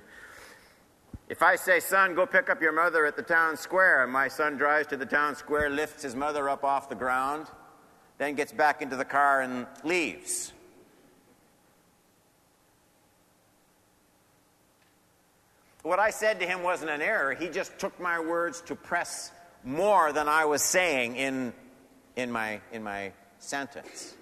If 1.28 1.42
I 1.42 1.56
say, 1.56 1.80
son, 1.80 2.14
go 2.14 2.24
pick 2.24 2.50
up 2.50 2.62
your 2.62 2.72
mother 2.72 3.04
at 3.04 3.16
the 3.16 3.22
town 3.22 3.56
square, 3.56 4.04
and 4.04 4.12
my 4.12 4.28
son 4.28 4.56
drives 4.56 4.86
to 4.88 4.96
the 4.96 5.06
town 5.06 5.34
square, 5.34 5.70
lifts 5.70 6.04
his 6.04 6.14
mother 6.14 6.48
up 6.48 6.62
off 6.62 6.88
the 6.88 6.94
ground, 6.94 7.46
then 8.18 8.34
gets 8.34 8.52
back 8.52 8.82
into 8.82 8.96
the 8.96 9.04
car 9.04 9.40
and 9.40 9.66
leaves. 9.84 10.52
What 15.82 15.98
I 15.98 16.10
said 16.10 16.38
to 16.40 16.46
him 16.46 16.62
wasn't 16.62 16.90
an 16.90 17.02
error. 17.02 17.34
He 17.34 17.48
just 17.48 17.76
took 17.78 17.98
my 17.98 18.20
words 18.20 18.60
to 18.62 18.76
press 18.76 19.32
more 19.64 20.12
than 20.12 20.28
I 20.28 20.44
was 20.44 20.62
saying 20.62 21.16
in, 21.16 21.52
in, 22.14 22.30
my, 22.30 22.60
in 22.72 22.82
my 22.84 23.12
sentence. 23.38 24.14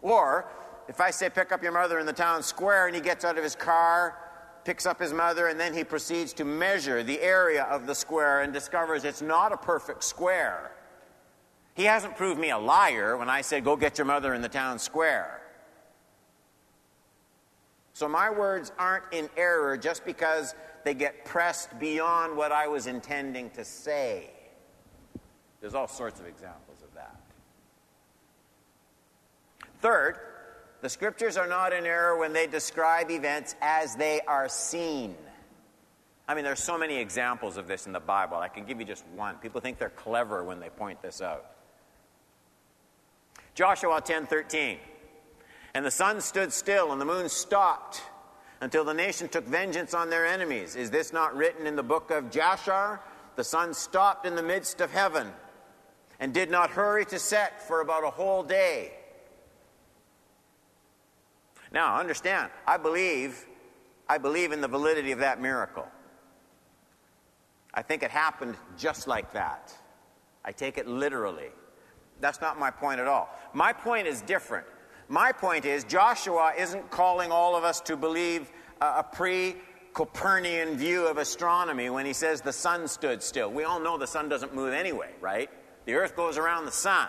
Or, 0.00 0.46
if 0.88 1.00
I 1.00 1.10
say, 1.10 1.28
pick 1.28 1.52
up 1.52 1.62
your 1.62 1.72
mother 1.72 1.98
in 1.98 2.06
the 2.06 2.12
town 2.12 2.42
square, 2.42 2.86
and 2.86 2.94
he 2.94 3.02
gets 3.02 3.24
out 3.24 3.36
of 3.36 3.44
his 3.44 3.54
car, 3.54 4.16
picks 4.64 4.86
up 4.86 5.00
his 5.00 5.12
mother, 5.12 5.48
and 5.48 5.60
then 5.60 5.74
he 5.74 5.84
proceeds 5.84 6.32
to 6.34 6.44
measure 6.44 7.02
the 7.02 7.20
area 7.20 7.64
of 7.64 7.86
the 7.86 7.94
square 7.94 8.40
and 8.42 8.52
discovers 8.52 9.04
it's 9.04 9.22
not 9.22 9.52
a 9.52 9.56
perfect 9.56 10.02
square. 10.02 10.72
He 11.76 11.84
hasn't 11.84 12.16
proved 12.16 12.40
me 12.40 12.50
a 12.50 12.58
liar 12.58 13.18
when 13.18 13.28
I 13.28 13.42
said, 13.42 13.62
go 13.62 13.76
get 13.76 13.98
your 13.98 14.06
mother 14.06 14.32
in 14.32 14.40
the 14.40 14.48
town 14.48 14.78
square. 14.78 15.42
So 17.92 18.08
my 18.08 18.30
words 18.30 18.72
aren't 18.78 19.04
in 19.12 19.28
error 19.36 19.76
just 19.76 20.04
because 20.06 20.54
they 20.84 20.94
get 20.94 21.26
pressed 21.26 21.78
beyond 21.78 22.34
what 22.34 22.50
I 22.50 22.66
was 22.66 22.86
intending 22.86 23.50
to 23.50 23.64
say. 23.64 24.30
There's 25.60 25.74
all 25.74 25.86
sorts 25.86 26.18
of 26.18 26.26
examples 26.26 26.78
of 26.82 26.94
that. 26.94 27.20
Third, 29.82 30.18
the 30.80 30.88
scriptures 30.88 31.36
are 31.36 31.46
not 31.46 31.74
in 31.74 31.84
error 31.84 32.18
when 32.18 32.32
they 32.32 32.46
describe 32.46 33.10
events 33.10 33.54
as 33.60 33.96
they 33.96 34.22
are 34.22 34.48
seen. 34.48 35.14
I 36.26 36.34
mean, 36.34 36.44
there's 36.44 36.62
so 36.62 36.78
many 36.78 36.96
examples 36.96 37.58
of 37.58 37.68
this 37.68 37.86
in 37.86 37.92
the 37.92 38.00
Bible. 38.00 38.38
I 38.38 38.48
can 38.48 38.64
give 38.64 38.80
you 38.80 38.86
just 38.86 39.06
one. 39.14 39.36
People 39.36 39.60
think 39.60 39.78
they're 39.78 39.90
clever 39.90 40.42
when 40.42 40.58
they 40.58 40.70
point 40.70 41.02
this 41.02 41.20
out. 41.20 41.55
Joshua 43.56 44.02
10:13. 44.02 44.78
And 45.74 45.84
the 45.84 45.90
sun 45.90 46.20
stood 46.20 46.52
still 46.52 46.92
and 46.92 47.00
the 47.00 47.06
moon 47.06 47.28
stopped 47.28 48.02
until 48.60 48.84
the 48.84 48.94
nation 48.94 49.28
took 49.28 49.44
vengeance 49.44 49.94
on 49.94 50.10
their 50.10 50.26
enemies. 50.26 50.76
Is 50.76 50.90
this 50.90 51.12
not 51.12 51.34
written 51.34 51.66
in 51.66 51.74
the 51.74 51.82
book 51.82 52.10
of 52.10 52.30
Jasher? 52.30 53.00
The 53.34 53.44
sun 53.44 53.74
stopped 53.74 54.26
in 54.26 54.36
the 54.36 54.42
midst 54.42 54.80
of 54.80 54.90
heaven 54.90 55.32
and 56.20 56.32
did 56.32 56.50
not 56.50 56.70
hurry 56.70 57.04
to 57.06 57.18
set 57.18 57.66
for 57.66 57.80
about 57.80 58.04
a 58.04 58.10
whole 58.10 58.42
day. 58.42 58.92
Now, 61.72 61.96
understand, 61.96 62.50
I 62.66 62.76
believe 62.76 63.46
I 64.08 64.18
believe 64.18 64.52
in 64.52 64.60
the 64.60 64.68
validity 64.68 65.12
of 65.12 65.18
that 65.20 65.40
miracle. 65.40 65.88
I 67.72 67.82
think 67.82 68.02
it 68.02 68.10
happened 68.10 68.56
just 68.76 69.08
like 69.08 69.32
that. 69.32 69.74
I 70.44 70.52
take 70.52 70.76
it 70.78 70.86
literally. 70.86 71.50
That's 72.20 72.40
not 72.40 72.58
my 72.58 72.70
point 72.70 73.00
at 73.00 73.06
all. 73.06 73.28
My 73.52 73.72
point 73.72 74.06
is 74.06 74.22
different. 74.22 74.66
My 75.08 75.32
point 75.32 75.64
is, 75.64 75.84
Joshua 75.84 76.52
isn't 76.58 76.90
calling 76.90 77.30
all 77.30 77.54
of 77.54 77.64
us 77.64 77.80
to 77.82 77.96
believe 77.96 78.50
a 78.80 79.04
pre 79.04 79.56
Copernican 79.92 80.76
view 80.76 81.06
of 81.06 81.16
astronomy 81.16 81.88
when 81.88 82.04
he 82.04 82.12
says 82.12 82.42
the 82.42 82.52
sun 82.52 82.86
stood 82.86 83.22
still. 83.22 83.50
We 83.50 83.64
all 83.64 83.80
know 83.80 83.96
the 83.96 84.06
sun 84.06 84.28
doesn't 84.28 84.54
move 84.54 84.74
anyway, 84.74 85.10
right? 85.22 85.48
The 85.86 85.94
earth 85.94 86.14
goes 86.14 86.36
around 86.36 86.66
the 86.66 86.72
sun. 86.72 87.08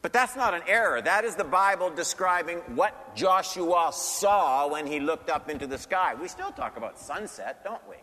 But 0.00 0.12
that's 0.12 0.36
not 0.36 0.54
an 0.54 0.62
error. 0.66 1.02
That 1.02 1.24
is 1.24 1.34
the 1.34 1.44
Bible 1.44 1.90
describing 1.90 2.58
what 2.76 3.14
Joshua 3.14 3.90
saw 3.92 4.68
when 4.68 4.86
he 4.86 5.00
looked 5.00 5.28
up 5.28 5.50
into 5.50 5.66
the 5.66 5.78
sky. 5.78 6.14
We 6.14 6.28
still 6.28 6.50
talk 6.50 6.76
about 6.76 6.98
sunset, 6.98 7.64
don't 7.64 7.86
we? 7.88 7.96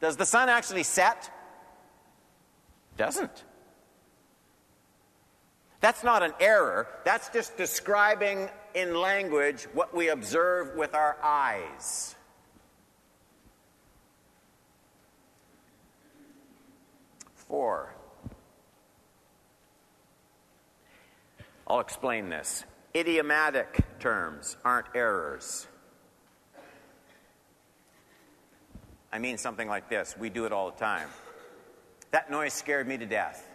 Does 0.00 0.16
the 0.16 0.26
sun 0.26 0.48
actually 0.48 0.82
set? 0.82 1.30
Doesn't. 2.96 3.44
That's 5.80 6.04
not 6.04 6.22
an 6.22 6.34
error. 6.40 6.86
That's 7.04 7.28
just 7.30 7.56
describing 7.56 8.50
in 8.74 8.94
language 8.94 9.66
what 9.72 9.94
we 9.94 10.08
observe 10.08 10.76
with 10.76 10.94
our 10.94 11.16
eyes. 11.22 12.14
Four. 17.34 17.94
I'll 21.66 21.80
explain 21.80 22.28
this. 22.28 22.64
Idiomatic 22.94 23.80
terms 24.00 24.56
aren't 24.64 24.86
errors. 24.94 25.66
I 29.12 29.18
mean 29.18 29.38
something 29.38 29.68
like 29.68 29.88
this. 29.88 30.16
We 30.18 30.30
do 30.30 30.44
it 30.44 30.52
all 30.52 30.70
the 30.70 30.78
time. 30.78 31.08
That 32.10 32.30
noise 32.30 32.52
scared 32.52 32.86
me 32.86 32.98
to 32.98 33.06
death. 33.06 33.49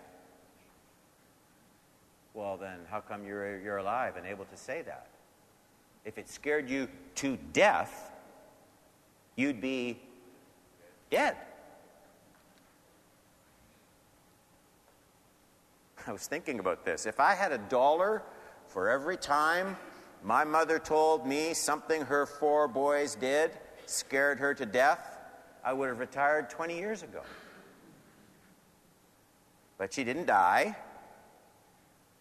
Well, 2.35 2.57
then, 2.57 2.79
how 2.91 2.99
come 2.99 3.25
you're, 3.25 3.61
you're 3.61 3.77
alive 3.77 4.17
and 4.17 4.27
able 4.27 4.43
to 4.43 4.57
say 4.57 4.81
that? 4.81 5.07
If 6.03 6.17
it 6.17 6.29
scared 6.29 6.69
you 6.69 6.89
to 7.15 7.37
death, 7.53 8.11
you'd 9.37 9.61
be 9.61 9.97
dead. 11.09 11.37
I 16.05 16.11
was 16.11 16.27
thinking 16.27 16.59
about 16.59 16.83
this. 16.83 17.05
If 17.05 17.21
I 17.21 17.33
had 17.35 17.53
a 17.53 17.57
dollar 17.57 18.21
for 18.67 18.89
every 18.89 19.15
time 19.15 19.77
my 20.21 20.43
mother 20.43 20.77
told 20.77 21.25
me 21.25 21.53
something 21.53 22.01
her 22.01 22.25
four 22.25 22.67
boys 22.67 23.15
did 23.15 23.51
scared 23.85 24.39
her 24.39 24.53
to 24.55 24.65
death, 24.65 25.17
I 25.63 25.71
would 25.71 25.87
have 25.87 25.99
retired 25.99 26.49
20 26.49 26.77
years 26.77 27.01
ago. 27.01 27.21
But 29.77 29.93
she 29.93 30.03
didn't 30.03 30.25
die. 30.25 30.75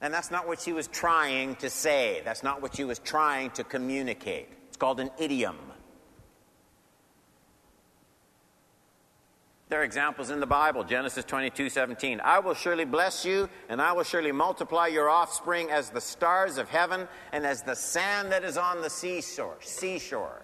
And 0.05 0.13
that's 0.13 0.31
not 0.31 0.47
what 0.47 0.61
she 0.61 0.75
was 0.75 0.87
trying 0.89 1.57
to 1.57 1.71
say. 1.71 2.21
That's 2.27 2.43
not 2.43 2.61
what 2.61 2.77
she 2.77 2.85
was 2.85 2.99
trying 2.99 3.53
to 3.53 3.65
communicate. 3.65 4.49
It's 4.69 4.77
called 4.77 5.01
an 5.01 5.11
idiom. 5.19 5.57
There 9.71 9.81
are 9.81 9.83
examples 9.83 10.29
in 10.29 10.41
the 10.41 10.47
Bible, 10.47 10.85
Genesis 10.85 11.25
22 11.25 11.71
17. 11.71 12.21
I 12.21 12.39
will 12.39 12.53
surely 12.53 12.85
bless 12.85 13.25
you, 13.25 13.49
and 13.71 13.81
I 13.81 13.93
will 13.93 14.03
surely 14.03 14.31
multiply 14.31 14.89
your 14.89 15.09
offspring 15.09 15.71
as 15.71 15.89
the 15.89 16.03
stars 16.03 16.59
of 16.59 16.69
heaven 16.69 17.09
and 17.33 17.47
as 17.47 17.63
the 17.63 17.75
sand 17.75 18.31
that 18.31 18.45
is 18.45 18.59
on 18.59 18.83
the 18.83 18.91
seashore. 18.91 19.57
Seashore. 19.61 20.43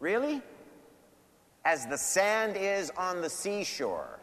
Really? 0.00 0.42
As 1.64 1.86
the 1.86 1.96
sand 1.96 2.56
is 2.56 2.90
on 2.96 3.20
the 3.20 3.30
seashore. 3.30 4.18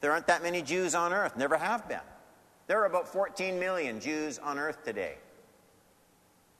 There 0.00 0.10
aren't 0.10 0.28
that 0.28 0.42
many 0.42 0.62
Jews 0.62 0.94
on 0.94 1.12
earth, 1.12 1.36
never 1.36 1.58
have 1.58 1.86
been. 1.86 2.00
There 2.66 2.80
are 2.80 2.86
about 2.86 3.08
14 3.08 3.58
million 3.58 4.00
Jews 4.00 4.38
on 4.38 4.58
earth 4.58 4.84
today. 4.84 5.16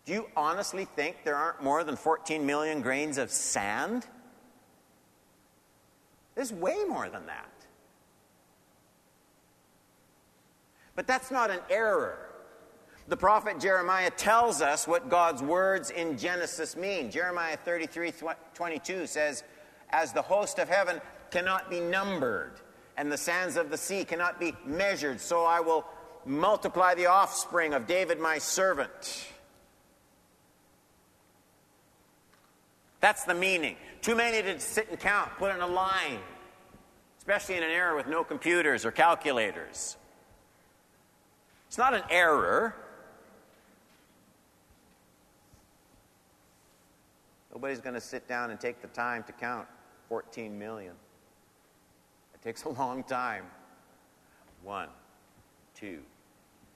Do 0.05 0.13
you 0.13 0.27
honestly 0.37 0.85
think 0.85 1.19
there 1.25 1.37
aren't 1.37 1.63
more 1.63 1.85
than 1.85 1.97
14 1.97 2.45
million 2.45 2.83
grains 2.83 3.19
of 3.19 3.31
sand? 3.31 4.07
There's 6.35 6.53
way 6.53 6.85
more 6.89 7.09
than 7.09 7.27
that. 7.27 7.49
But 10.95 11.07
that's 11.07 11.31
not 11.31 11.51
an 11.51 11.61
error. 11.71 12.33
The 13.09 13.17
prophet 13.17 13.59
Jeremiah 13.61 14.11
tells 14.11 14.61
us 14.61 14.87
what 14.87 15.09
God's 15.09 15.43
words 15.43 15.91
in 15.91 16.17
Genesis 16.19 16.77
mean. 16.77 17.11
Jeremiah 17.11 17.57
33 17.57 18.13
22 18.55 19.07
says, 19.07 19.45
As 19.91 20.13
the 20.13 20.23
host 20.23 20.59
of 20.59 20.69
heaven 20.69 21.01
cannot 21.31 21.71
be 21.71 21.81
numbered, 21.81 22.61
and 22.97 23.11
the 23.11 23.17
sands 23.17 23.57
of 23.57 23.71
the 23.71 23.79
sea 23.79 24.05
cannot 24.05 24.39
be 24.39 24.53
measured, 24.65 25.21
so 25.21 25.45
I 25.45 25.61
will 25.61 25.87
multiply 26.25 26.95
the 26.95 27.07
offspring 27.07 27.75
of 27.75 27.87
David 27.87 28.21
my 28.21 28.39
servant. 28.39 29.27
That's 33.01 33.25
the 33.25 33.35
meaning. 33.35 33.77
Too 34.01 34.15
many 34.15 34.43
to 34.43 34.61
sit 34.61 34.89
and 34.91 34.99
count, 34.99 35.31
put 35.39 35.55
in 35.55 35.61
a 35.61 35.67
line, 35.67 36.21
especially 37.19 37.57
in 37.57 37.63
an 37.63 37.71
era 37.71 37.97
with 37.97 38.07
no 38.07 38.23
computers 38.23 38.85
or 38.85 38.93
calculators. 38.93 39.97
It's 41.67 41.79
not 41.79 41.95
an 41.95 42.03
error. 42.11 42.75
Nobody's 47.53 47.81
going 47.81 47.95
to 47.95 48.01
sit 48.01 48.29
down 48.29 48.51
and 48.51 48.61
take 48.61 48.81
the 48.83 48.89
time 48.89 49.25
to 49.25 49.33
count 49.33 49.67
14 50.09 50.59
million. 50.59 50.95
Takes 52.45 52.65
a 52.65 52.71
long 52.71 53.05
time. 53.05 53.45
One, 54.65 54.89
two, 55.75 56.01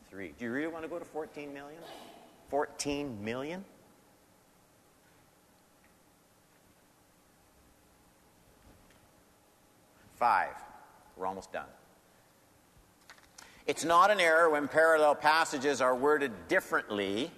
three. 0.09 0.33
Do 0.39 0.45
you 0.45 0.53
really 0.53 0.73
want 0.73 0.85
to 0.85 0.89
go 0.89 0.99
to 0.99 1.05
14 1.05 1.53
million? 1.53 1.81
14 2.49 3.25
million? 3.25 3.65
Five. 10.15 10.55
We're 11.17 11.27
almost 11.27 11.53
done. 11.53 11.67
It's 13.67 13.85
not 13.85 14.11
an 14.13 14.21
error 14.21 14.49
when 14.49 14.69
parallel 14.69 15.17
passages 15.17 15.81
are 15.81 15.97
worded 15.97 16.31
differently 16.47 17.33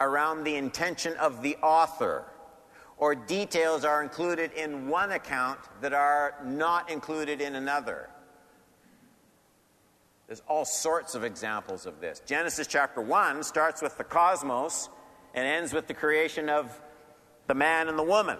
around 0.00 0.44
the 0.44 0.54
intention 0.54 1.14
of 1.16 1.42
the 1.42 1.56
author, 1.56 2.24
or 3.02 3.16
details 3.16 3.84
are 3.84 4.00
included 4.00 4.52
in 4.52 4.86
one 4.86 5.10
account 5.10 5.58
that 5.80 5.92
are 5.92 6.36
not 6.44 6.88
included 6.88 7.40
in 7.40 7.56
another. 7.56 8.08
There's 10.28 10.40
all 10.46 10.64
sorts 10.64 11.16
of 11.16 11.24
examples 11.24 11.84
of 11.84 12.00
this. 12.00 12.22
Genesis 12.24 12.68
chapter 12.68 13.00
1 13.00 13.42
starts 13.42 13.82
with 13.82 13.98
the 13.98 14.04
cosmos 14.04 14.88
and 15.34 15.44
ends 15.44 15.72
with 15.72 15.88
the 15.88 15.94
creation 15.94 16.48
of 16.48 16.80
the 17.48 17.54
man 17.54 17.88
and 17.88 17.98
the 17.98 18.04
woman. 18.04 18.38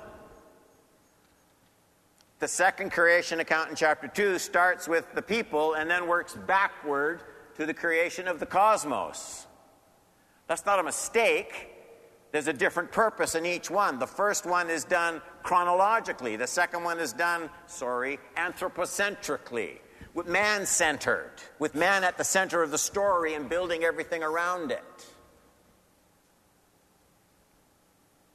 The 2.39 2.47
second 2.47 2.93
creation 2.93 3.41
account 3.41 3.69
in 3.69 3.75
chapter 3.75 4.07
2 4.07 4.39
starts 4.39 4.87
with 4.87 5.13
the 5.17 5.23
people 5.23 5.75
and 5.75 5.91
then 5.91 6.07
works 6.07 6.39
backward 6.47 7.25
to 7.57 7.67
the 7.67 7.75
creation 7.75 8.29
of 8.29 8.39
the 8.39 8.47
cosmos. 8.47 9.49
That's 10.47 10.65
not 10.65 10.79
a 10.79 10.85
mistake. 10.85 11.82
There's 12.33 12.49
a 12.49 12.53
different 12.53 12.91
purpose 12.91 13.35
in 13.35 13.45
each 13.45 13.71
one. 13.71 13.99
The 13.99 14.07
first 14.07 14.47
one 14.47 14.71
is 14.71 14.85
done 14.85 15.21
chronologically, 15.43 16.37
the 16.37 16.47
second 16.47 16.83
one 16.83 16.99
is 16.99 17.13
done, 17.13 17.51
sorry, 17.67 18.19
anthropocentrically, 18.37 19.79
with 20.15 20.27
man 20.27 20.65
centered, 20.65 21.33
with 21.59 21.75
man 21.75 22.05
at 22.05 22.17
the 22.17 22.25
center 22.25 22.63
of 22.63 22.71
the 22.71 22.79
story 22.79 23.35
and 23.35 23.51
building 23.51 23.85
everything 23.85 24.23
around 24.23 24.73
it. 24.73 25.07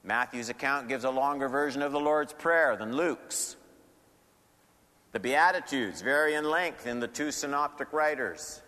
Matthew's 0.04 0.50
account 0.50 0.88
gives 0.88 1.04
a 1.04 1.10
longer 1.10 1.50
version 1.50 1.82
of 1.82 1.92
the 1.92 2.00
Lord's 2.00 2.34
Prayer 2.34 2.78
than 2.78 2.96
Luke's. 2.96 3.56
The 5.12 5.20
Beatitudes 5.20 6.02
vary 6.02 6.36
in 6.36 6.46
length 6.46 6.86
in 6.86 7.00
the 7.00 7.08
two 7.08 7.32
synoptic 7.32 7.92
writers. 7.92 8.62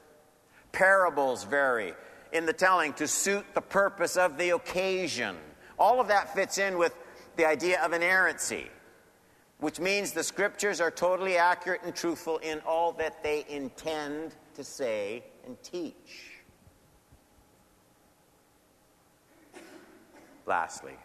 Parables 0.72 1.44
vary 1.44 1.94
in 2.32 2.46
the 2.46 2.54
telling 2.54 2.94
to 2.94 3.08
suit 3.08 3.46
the 3.54 3.62
purpose 3.62 4.18
of 4.18 4.38
the 4.38 4.52
occasion. 4.52 5.36
All 5.78 6.00
of 6.00 6.08
that 6.10 6.34
fits 6.34 6.58
in 6.58 6.78
with 6.78 6.94
the 7.36 7.46
idea 7.46 7.82
of 7.82 7.94
inerrancy, 7.94 8.68
which 9.60 9.80
means 9.80 10.12
the 10.12 10.24
scriptures 10.24 10.80
are 10.82 10.92
totally 10.92 11.38
accurate 11.38 11.82
and 11.84 11.96
truthful 11.96 12.38
in 12.40 12.60
all 12.68 12.92
that 12.94 13.24
they 13.24 13.46
intend 13.50 14.36
to 14.56 14.64
say 14.64 15.24
and 15.46 15.62
teach. 15.64 16.34
Lastly, 20.46 20.96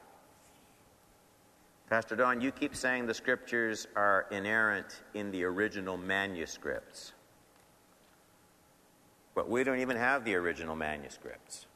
Pastor 1.90 2.16
Don, 2.16 2.40
you 2.40 2.50
keep 2.50 2.74
saying 2.74 3.06
the 3.06 3.14
scriptures 3.14 3.86
are 3.94 4.26
inerrant 4.30 5.02
in 5.14 5.30
the 5.30 5.44
original 5.44 5.96
manuscripts. 5.96 7.13
But 9.34 9.48
we 9.48 9.64
don't 9.64 9.80
even 9.80 9.96
have 9.96 10.24
the 10.24 10.34
original 10.36 10.76
manuscripts. 10.76 11.66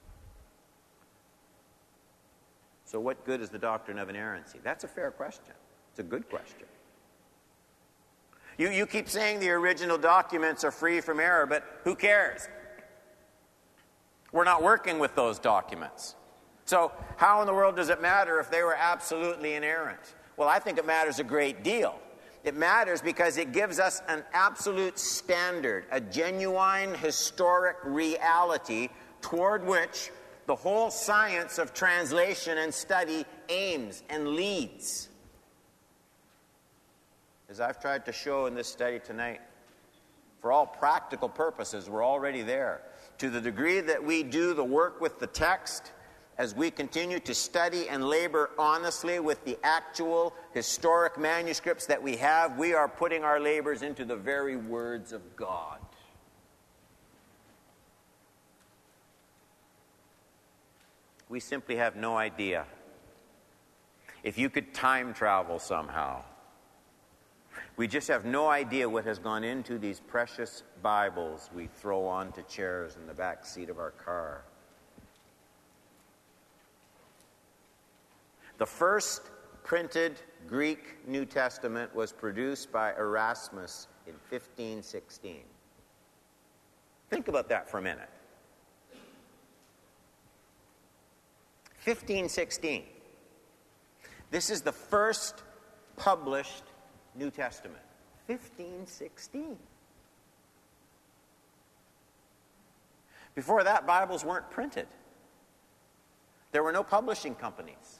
So, 2.84 3.00
what 3.00 3.24
good 3.26 3.40
is 3.40 3.50
the 3.50 3.58
doctrine 3.58 3.98
of 3.98 4.08
inerrancy? 4.08 4.60
That's 4.62 4.84
a 4.84 4.88
fair 4.88 5.10
question. 5.10 5.54
It's 5.90 5.98
a 5.98 6.02
good 6.02 6.28
question. 6.30 6.66
You, 8.56 8.70
you 8.70 8.86
keep 8.86 9.08
saying 9.08 9.40
the 9.40 9.50
original 9.50 9.98
documents 9.98 10.64
are 10.64 10.70
free 10.70 11.00
from 11.00 11.20
error, 11.20 11.46
but 11.46 11.64
who 11.84 11.94
cares? 11.94 12.48
We're 14.32 14.44
not 14.44 14.62
working 14.62 14.98
with 14.98 15.14
those 15.14 15.38
documents. 15.38 16.14
So, 16.64 16.92
how 17.16 17.40
in 17.40 17.46
the 17.46 17.54
world 17.54 17.76
does 17.76 17.88
it 17.88 18.02
matter 18.02 18.40
if 18.40 18.50
they 18.50 18.62
were 18.62 18.74
absolutely 18.74 19.54
inerrant? 19.54 20.14
Well, 20.36 20.48
I 20.48 20.58
think 20.58 20.78
it 20.78 20.86
matters 20.86 21.18
a 21.18 21.24
great 21.24 21.62
deal. 21.62 21.98
It 22.44 22.56
matters 22.56 23.02
because 23.02 23.36
it 23.36 23.52
gives 23.52 23.78
us 23.80 24.00
an 24.08 24.24
absolute 24.32 24.98
standard, 24.98 25.84
a 25.90 26.00
genuine 26.00 26.94
historic 26.94 27.76
reality 27.84 28.88
toward 29.20 29.66
which 29.66 30.10
the 30.46 30.54
whole 30.54 30.90
science 30.90 31.58
of 31.58 31.74
translation 31.74 32.58
and 32.58 32.72
study 32.72 33.26
aims 33.48 34.02
and 34.08 34.28
leads. 34.28 35.10
as 37.50 37.60
I've 37.60 37.80
tried 37.80 38.04
to 38.06 38.12
show 38.12 38.46
in 38.46 38.54
this 38.54 38.68
study 38.68 38.98
tonight, 38.98 39.40
for 40.40 40.52
all 40.52 40.66
practical 40.66 41.28
purposes, 41.28 41.90
we're 41.90 42.04
already 42.04 42.42
there. 42.42 42.82
To 43.18 43.30
the 43.30 43.40
degree 43.40 43.80
that 43.80 44.02
we 44.02 44.22
do 44.22 44.54
the 44.54 44.64
work 44.64 45.00
with 45.00 45.18
the 45.18 45.26
text, 45.26 45.92
as 46.38 46.54
we 46.54 46.70
continue 46.70 47.18
to 47.18 47.34
study 47.34 47.88
and 47.88 48.04
labor 48.04 48.50
honestly 48.58 49.18
with 49.18 49.44
the 49.44 49.58
actual 49.64 50.32
historic 50.54 51.18
manuscripts 51.18 51.84
that 51.86 52.00
we 52.00 52.16
have, 52.16 52.56
we 52.56 52.72
are 52.72 52.88
putting 52.88 53.24
our 53.24 53.40
labors 53.40 53.82
into 53.82 54.04
the 54.04 54.14
very 54.14 54.56
words 54.56 55.12
of 55.12 55.34
God. 55.34 55.80
We 61.28 61.40
simply 61.40 61.76
have 61.76 61.96
no 61.96 62.16
idea. 62.16 62.64
If 64.22 64.38
you 64.38 64.48
could 64.48 64.72
time 64.72 65.12
travel 65.12 65.58
somehow, 65.58 66.22
we 67.76 67.86
just 67.88 68.08
have 68.08 68.24
no 68.24 68.48
idea 68.48 68.88
what 68.88 69.04
has 69.04 69.18
gone 69.18 69.42
into 69.42 69.78
these 69.78 70.00
precious 70.00 70.62
Bibles 70.82 71.50
we 71.54 71.66
throw 71.66 72.06
onto 72.06 72.42
chairs 72.44 72.96
in 72.96 73.06
the 73.06 73.14
back 73.14 73.44
seat 73.44 73.68
of 73.68 73.78
our 73.78 73.90
car. 73.90 74.44
The 78.58 78.66
first 78.66 79.22
printed 79.64 80.20
Greek 80.46 81.06
New 81.06 81.24
Testament 81.24 81.94
was 81.94 82.12
produced 82.12 82.72
by 82.72 82.92
Erasmus 82.94 83.88
in 84.06 84.14
1516. 84.30 85.42
Think 87.10 87.28
about 87.28 87.48
that 87.48 87.70
for 87.70 87.78
a 87.78 87.82
minute. 87.82 88.10
1516. 91.84 92.84
This 94.30 94.50
is 94.50 94.60
the 94.60 94.72
first 94.72 95.42
published 95.96 96.64
New 97.14 97.30
Testament. 97.30 97.82
1516. 98.26 99.56
Before 103.34 103.62
that, 103.64 103.86
Bibles 103.86 104.24
weren't 104.24 104.50
printed. 104.50 104.86
There 106.52 106.62
were 106.62 106.72
no 106.72 106.82
publishing 106.82 107.34
companies, 107.34 107.97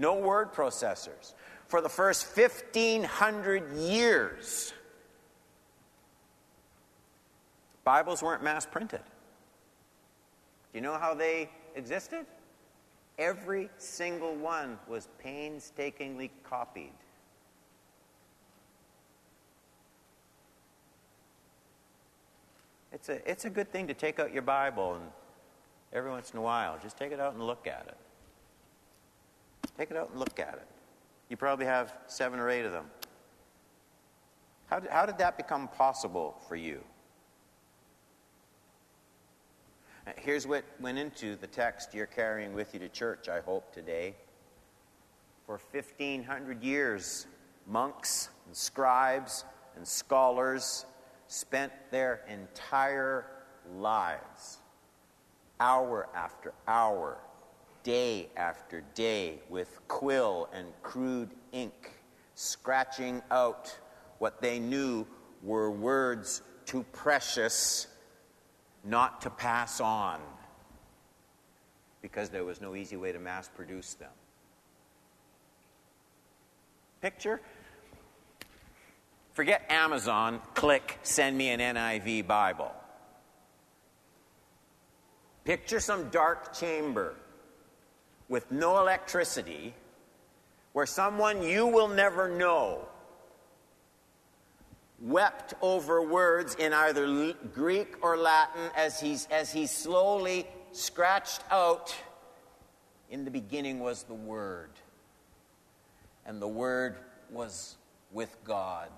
no 0.00 0.14
word 0.14 0.52
processors. 0.52 1.34
For 1.68 1.80
the 1.80 1.88
first 1.88 2.36
1,500 2.36 3.72
years, 3.74 4.72
Bibles 7.84 8.22
weren't 8.22 8.42
mass 8.42 8.66
printed. 8.66 9.02
Do 10.72 10.78
you 10.78 10.80
know 10.80 10.98
how 10.98 11.14
they 11.14 11.50
existed? 11.76 12.24
Every 13.18 13.68
single 13.76 14.34
one 14.34 14.78
was 14.88 15.08
painstakingly 15.18 16.30
copied. 16.42 16.92
It's 22.92 23.08
a, 23.08 23.30
it's 23.30 23.44
a 23.44 23.50
good 23.50 23.70
thing 23.70 23.86
to 23.88 23.94
take 23.94 24.18
out 24.18 24.32
your 24.32 24.42
Bible 24.42 24.94
and 24.94 25.04
every 25.92 26.10
once 26.10 26.30
in 26.30 26.38
a 26.38 26.42
while, 26.42 26.78
just 26.82 26.96
take 26.96 27.12
it 27.12 27.20
out 27.20 27.34
and 27.34 27.42
look 27.42 27.66
at 27.66 27.86
it. 27.86 27.96
Take 29.80 29.92
it 29.92 29.96
out 29.96 30.10
and 30.10 30.18
look 30.18 30.38
at 30.38 30.52
it. 30.52 30.66
You 31.30 31.38
probably 31.38 31.64
have 31.64 31.94
seven 32.06 32.38
or 32.38 32.50
eight 32.50 32.66
of 32.66 32.72
them. 32.72 32.84
How 34.66 34.78
did, 34.78 34.90
how 34.90 35.06
did 35.06 35.16
that 35.16 35.38
become 35.38 35.68
possible 35.68 36.36
for 36.46 36.54
you? 36.54 36.84
Uh, 40.06 40.10
here's 40.18 40.46
what 40.46 40.66
went 40.80 40.98
into 40.98 41.34
the 41.34 41.46
text 41.46 41.94
you're 41.94 42.04
carrying 42.04 42.52
with 42.52 42.74
you 42.74 42.80
to 42.80 42.90
church, 42.90 43.30
I 43.30 43.40
hope, 43.40 43.72
today. 43.72 44.16
For 45.46 45.58
1,500 45.72 46.62
years, 46.62 47.26
monks 47.66 48.28
and 48.48 48.54
scribes 48.54 49.46
and 49.76 49.88
scholars 49.88 50.84
spent 51.26 51.72
their 51.90 52.20
entire 52.28 53.24
lives, 53.78 54.58
hour 55.58 56.06
after 56.14 56.52
hour, 56.68 57.16
day 57.82 58.28
after 58.36 58.82
day, 58.94 59.40
with 59.48 59.80
quill 59.88 60.48
and 60.52 60.68
crude 60.82 61.30
ink, 61.52 61.92
scratching 62.34 63.22
out 63.30 63.76
what 64.18 64.40
they 64.40 64.58
knew 64.58 65.06
were 65.42 65.70
words 65.70 66.42
too 66.66 66.84
precious 66.92 67.86
not 68.84 69.20
to 69.22 69.30
pass 69.30 69.80
on 69.80 70.20
because 72.02 72.30
there 72.30 72.44
was 72.44 72.60
no 72.60 72.74
easy 72.74 72.96
way 72.96 73.12
to 73.12 73.18
mass 73.18 73.48
produce 73.54 73.94
them. 73.94 74.10
Picture? 77.00 77.40
Forget 79.32 79.64
Amazon, 79.70 80.40
click, 80.54 80.98
send 81.02 81.36
me 81.36 81.48
an 81.48 81.60
NIV 81.60 82.26
Bible. 82.26 82.72
Picture 85.44 85.80
some 85.80 86.10
dark 86.10 86.52
chamber 86.54 87.14
with 88.30 88.50
no 88.50 88.80
electricity 88.80 89.74
where 90.72 90.86
someone 90.86 91.42
you 91.42 91.66
will 91.66 91.88
never 91.88 92.28
know 92.28 92.88
wept 95.00 95.54
over 95.60 96.00
words 96.02 96.54
in 96.54 96.72
either 96.72 97.34
Greek 97.52 97.96
or 98.02 98.16
Latin 98.16 98.70
as, 98.76 99.00
he's, 99.00 99.26
as 99.30 99.52
he 99.52 99.66
slowly 99.66 100.46
scratched 100.72 101.42
out. 101.50 101.94
In 103.10 103.24
the 103.24 103.30
beginning 103.30 103.80
was 103.80 104.04
the 104.04 104.14
Word, 104.14 104.70
and 106.24 106.40
the 106.40 106.46
Word 106.46 106.94
was 107.32 107.76
with 108.12 108.36
God, 108.44 108.88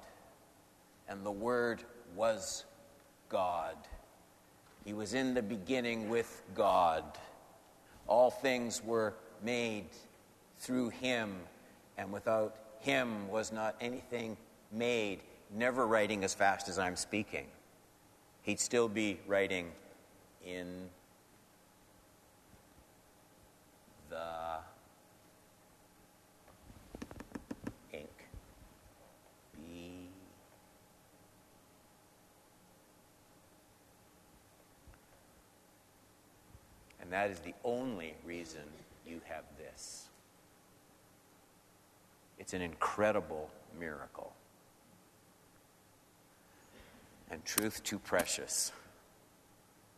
and 1.09 1.25
the 1.25 1.33
Word 1.33 1.83
was 2.15 2.65
God. 3.31 3.77
He 4.85 4.93
was 4.93 5.15
in 5.15 5.33
the 5.33 5.41
beginning 5.41 6.11
with 6.11 6.43
God. 6.55 7.05
All 8.07 8.31
things 8.31 8.85
were 8.85 9.15
made 9.43 9.87
through 10.59 10.91
Him, 10.91 11.35
and 11.99 12.13
without 12.13 12.57
Him 12.81 13.29
was 13.29 13.53
not 13.53 13.77
anything 13.81 14.37
made 14.71 15.21
never 15.55 15.87
writing 15.87 16.25
as 16.25 16.35
fast 16.35 16.69
as 16.69 16.79
I'm 16.79 16.97
speaking. 16.97 17.47
He'd 18.43 18.61
still 18.61 18.89
be 18.89 19.21
writing 19.27 19.71
in 20.45 20.89
the 24.11 24.59
ink. 27.93 28.09
B. 29.57 30.09
And 37.01 37.13
that 37.13 37.31
is 37.31 37.39
the 37.41 37.55
only 37.65 38.15
reason 38.25 38.63
you 39.07 39.21
have 39.29 39.45
this. 39.59 40.09
It's 42.43 42.55
an 42.55 42.61
incredible 42.61 43.49
miracle 43.79 44.33
and 47.31 47.43
truth 47.45 47.85
too 47.85 48.01
precious, 48.01 48.73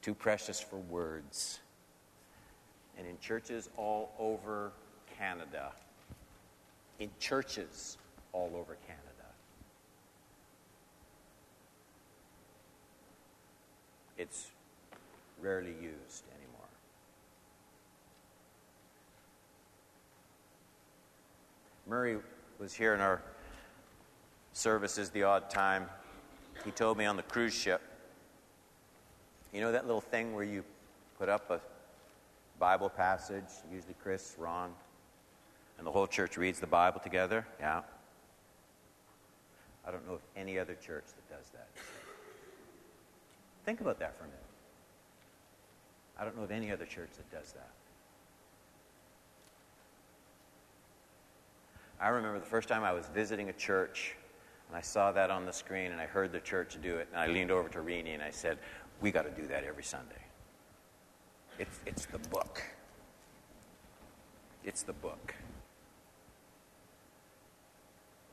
too 0.03 0.13
precious 0.13 0.61
for 0.61 0.77
words. 0.77 1.61
And 2.99 3.07
in 3.07 3.19
churches 3.19 3.71
all 3.79 4.13
over 4.19 4.73
Canada, 5.17 5.73
in 6.99 7.09
churches 7.19 7.97
all 8.35 8.53
over 8.55 8.77
Canada, 8.87 9.31
it's 14.19 14.51
rarely 15.41 15.73
used 15.81 16.25
anymore. 16.37 16.69
Murray 21.87 22.19
was 22.59 22.75
here 22.75 22.95
in 22.95 23.01
our 23.01 23.21
services 24.53 25.11
the 25.11 25.23
odd 25.23 25.51
time 25.51 25.89
he 26.65 26.71
told 26.71 26.97
me 26.97 27.05
on 27.05 27.17
the 27.17 27.23
cruise 27.23 27.55
ship, 27.55 27.83
you 29.53 29.61
know 29.61 29.73
that 29.73 29.87
little 29.87 30.01
thing 30.01 30.35
where 30.35 30.45
you 30.45 30.65
put 31.19 31.29
up 31.29 31.51
a 31.51 31.61
Bible 32.59 32.89
passage, 32.89 33.45
usually 33.73 33.95
Chris, 34.03 34.35
Ron, 34.39 34.71
and 35.79 35.87
the 35.87 35.91
whole 35.91 36.07
church 36.07 36.37
reads 36.37 36.61
the 36.61 36.67
Bible 36.67 37.01
together? 37.01 37.47
Yeah. 37.61 37.83
I 39.87 39.91
don't 39.91 40.07
know 40.07 40.15
of 40.15 40.23
any 40.37 40.59
other 40.59 40.75
church 40.75 41.05
that 41.07 41.37
does 41.37 41.51
that. 41.51 41.69
Think 43.65 43.81
about 43.81 43.99
that 43.99 44.17
for 44.17 44.25
a 44.25 44.27
minute. 44.27 44.41
I 46.19 46.25
don't 46.25 46.37
know 46.37 46.45
of 46.45 46.51
any 46.51 46.71
other 46.71 46.87
church 46.87 47.11
that 47.17 47.31
does 47.31 47.53
that. 47.53 47.71
I 52.05 52.09
remember 52.09 52.39
the 52.39 52.45
first 52.45 52.69
time 52.69 52.85
I 52.85 52.93
was 52.93 53.07
visiting 53.15 53.49
a 53.49 53.53
church 53.55 54.15
and 54.69 54.77
I 54.77 54.83
saw 54.83 55.11
that 55.13 55.31
on 55.31 55.47
the 55.47 55.53
screen 55.55 55.91
and 55.91 55.99
I 55.99 56.05
heard 56.05 56.33
the 56.33 56.41
church 56.41 56.77
do 56.83 56.97
it. 56.97 57.09
And 57.11 57.19
I 57.19 57.29
leaned 57.29 57.51
over 57.51 57.67
to 57.71 57.79
Rini 57.79 58.13
and 58.13 58.23
I 58.23 58.31
said, 58.31 58.59
We 59.01 59.11
got 59.11 59.23
to 59.23 59.31
do 59.31 59.49
that 59.49 59.65
every 59.65 59.85
Sunday. 59.85 60.23
It's, 61.59 61.81
it's 61.87 62.05
the 62.05 62.19
book. 62.19 62.63
It's 64.65 64.83
the 64.83 64.93
book. 64.93 65.35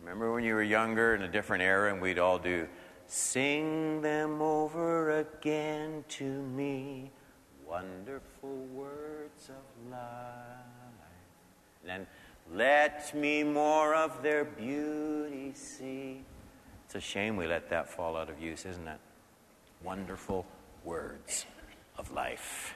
Remember 0.02 0.34
when 0.34 0.44
you 0.44 0.54
were 0.54 0.64
younger 0.64 1.16
in 1.16 1.22
a 1.22 1.30
different 1.30 1.64
era 1.64 1.94
and 1.94 2.02
we'd 2.02 2.20
all 2.20 2.40
do, 2.40 2.68
Sing 3.08 4.02
them 4.02 4.42
over 4.42 5.20
again 5.20 6.04
to 6.10 6.26
me, 6.26 7.10
wonderful 7.66 8.66
words 8.74 9.50
of 9.50 9.92
life. 9.92 10.00
And 11.82 11.90
then, 11.90 12.08
let 12.54 13.16
me 13.16 13.44
more 13.44 13.96
of 13.96 14.22
their 14.22 14.46
beauty 14.46 15.54
see. 15.54 16.24
It's 16.86 16.96
a 16.96 17.00
shame 17.00 17.38
we 17.38 17.48
let 17.48 17.70
that 17.70 17.90
fall 17.90 18.18
out 18.18 18.30
of 18.30 18.40
use, 18.42 18.66
isn't 18.66 18.88
it? 18.88 19.00
Wonderful 19.84 20.46
words 20.84 21.46
of 21.98 22.12
life. 22.12 22.76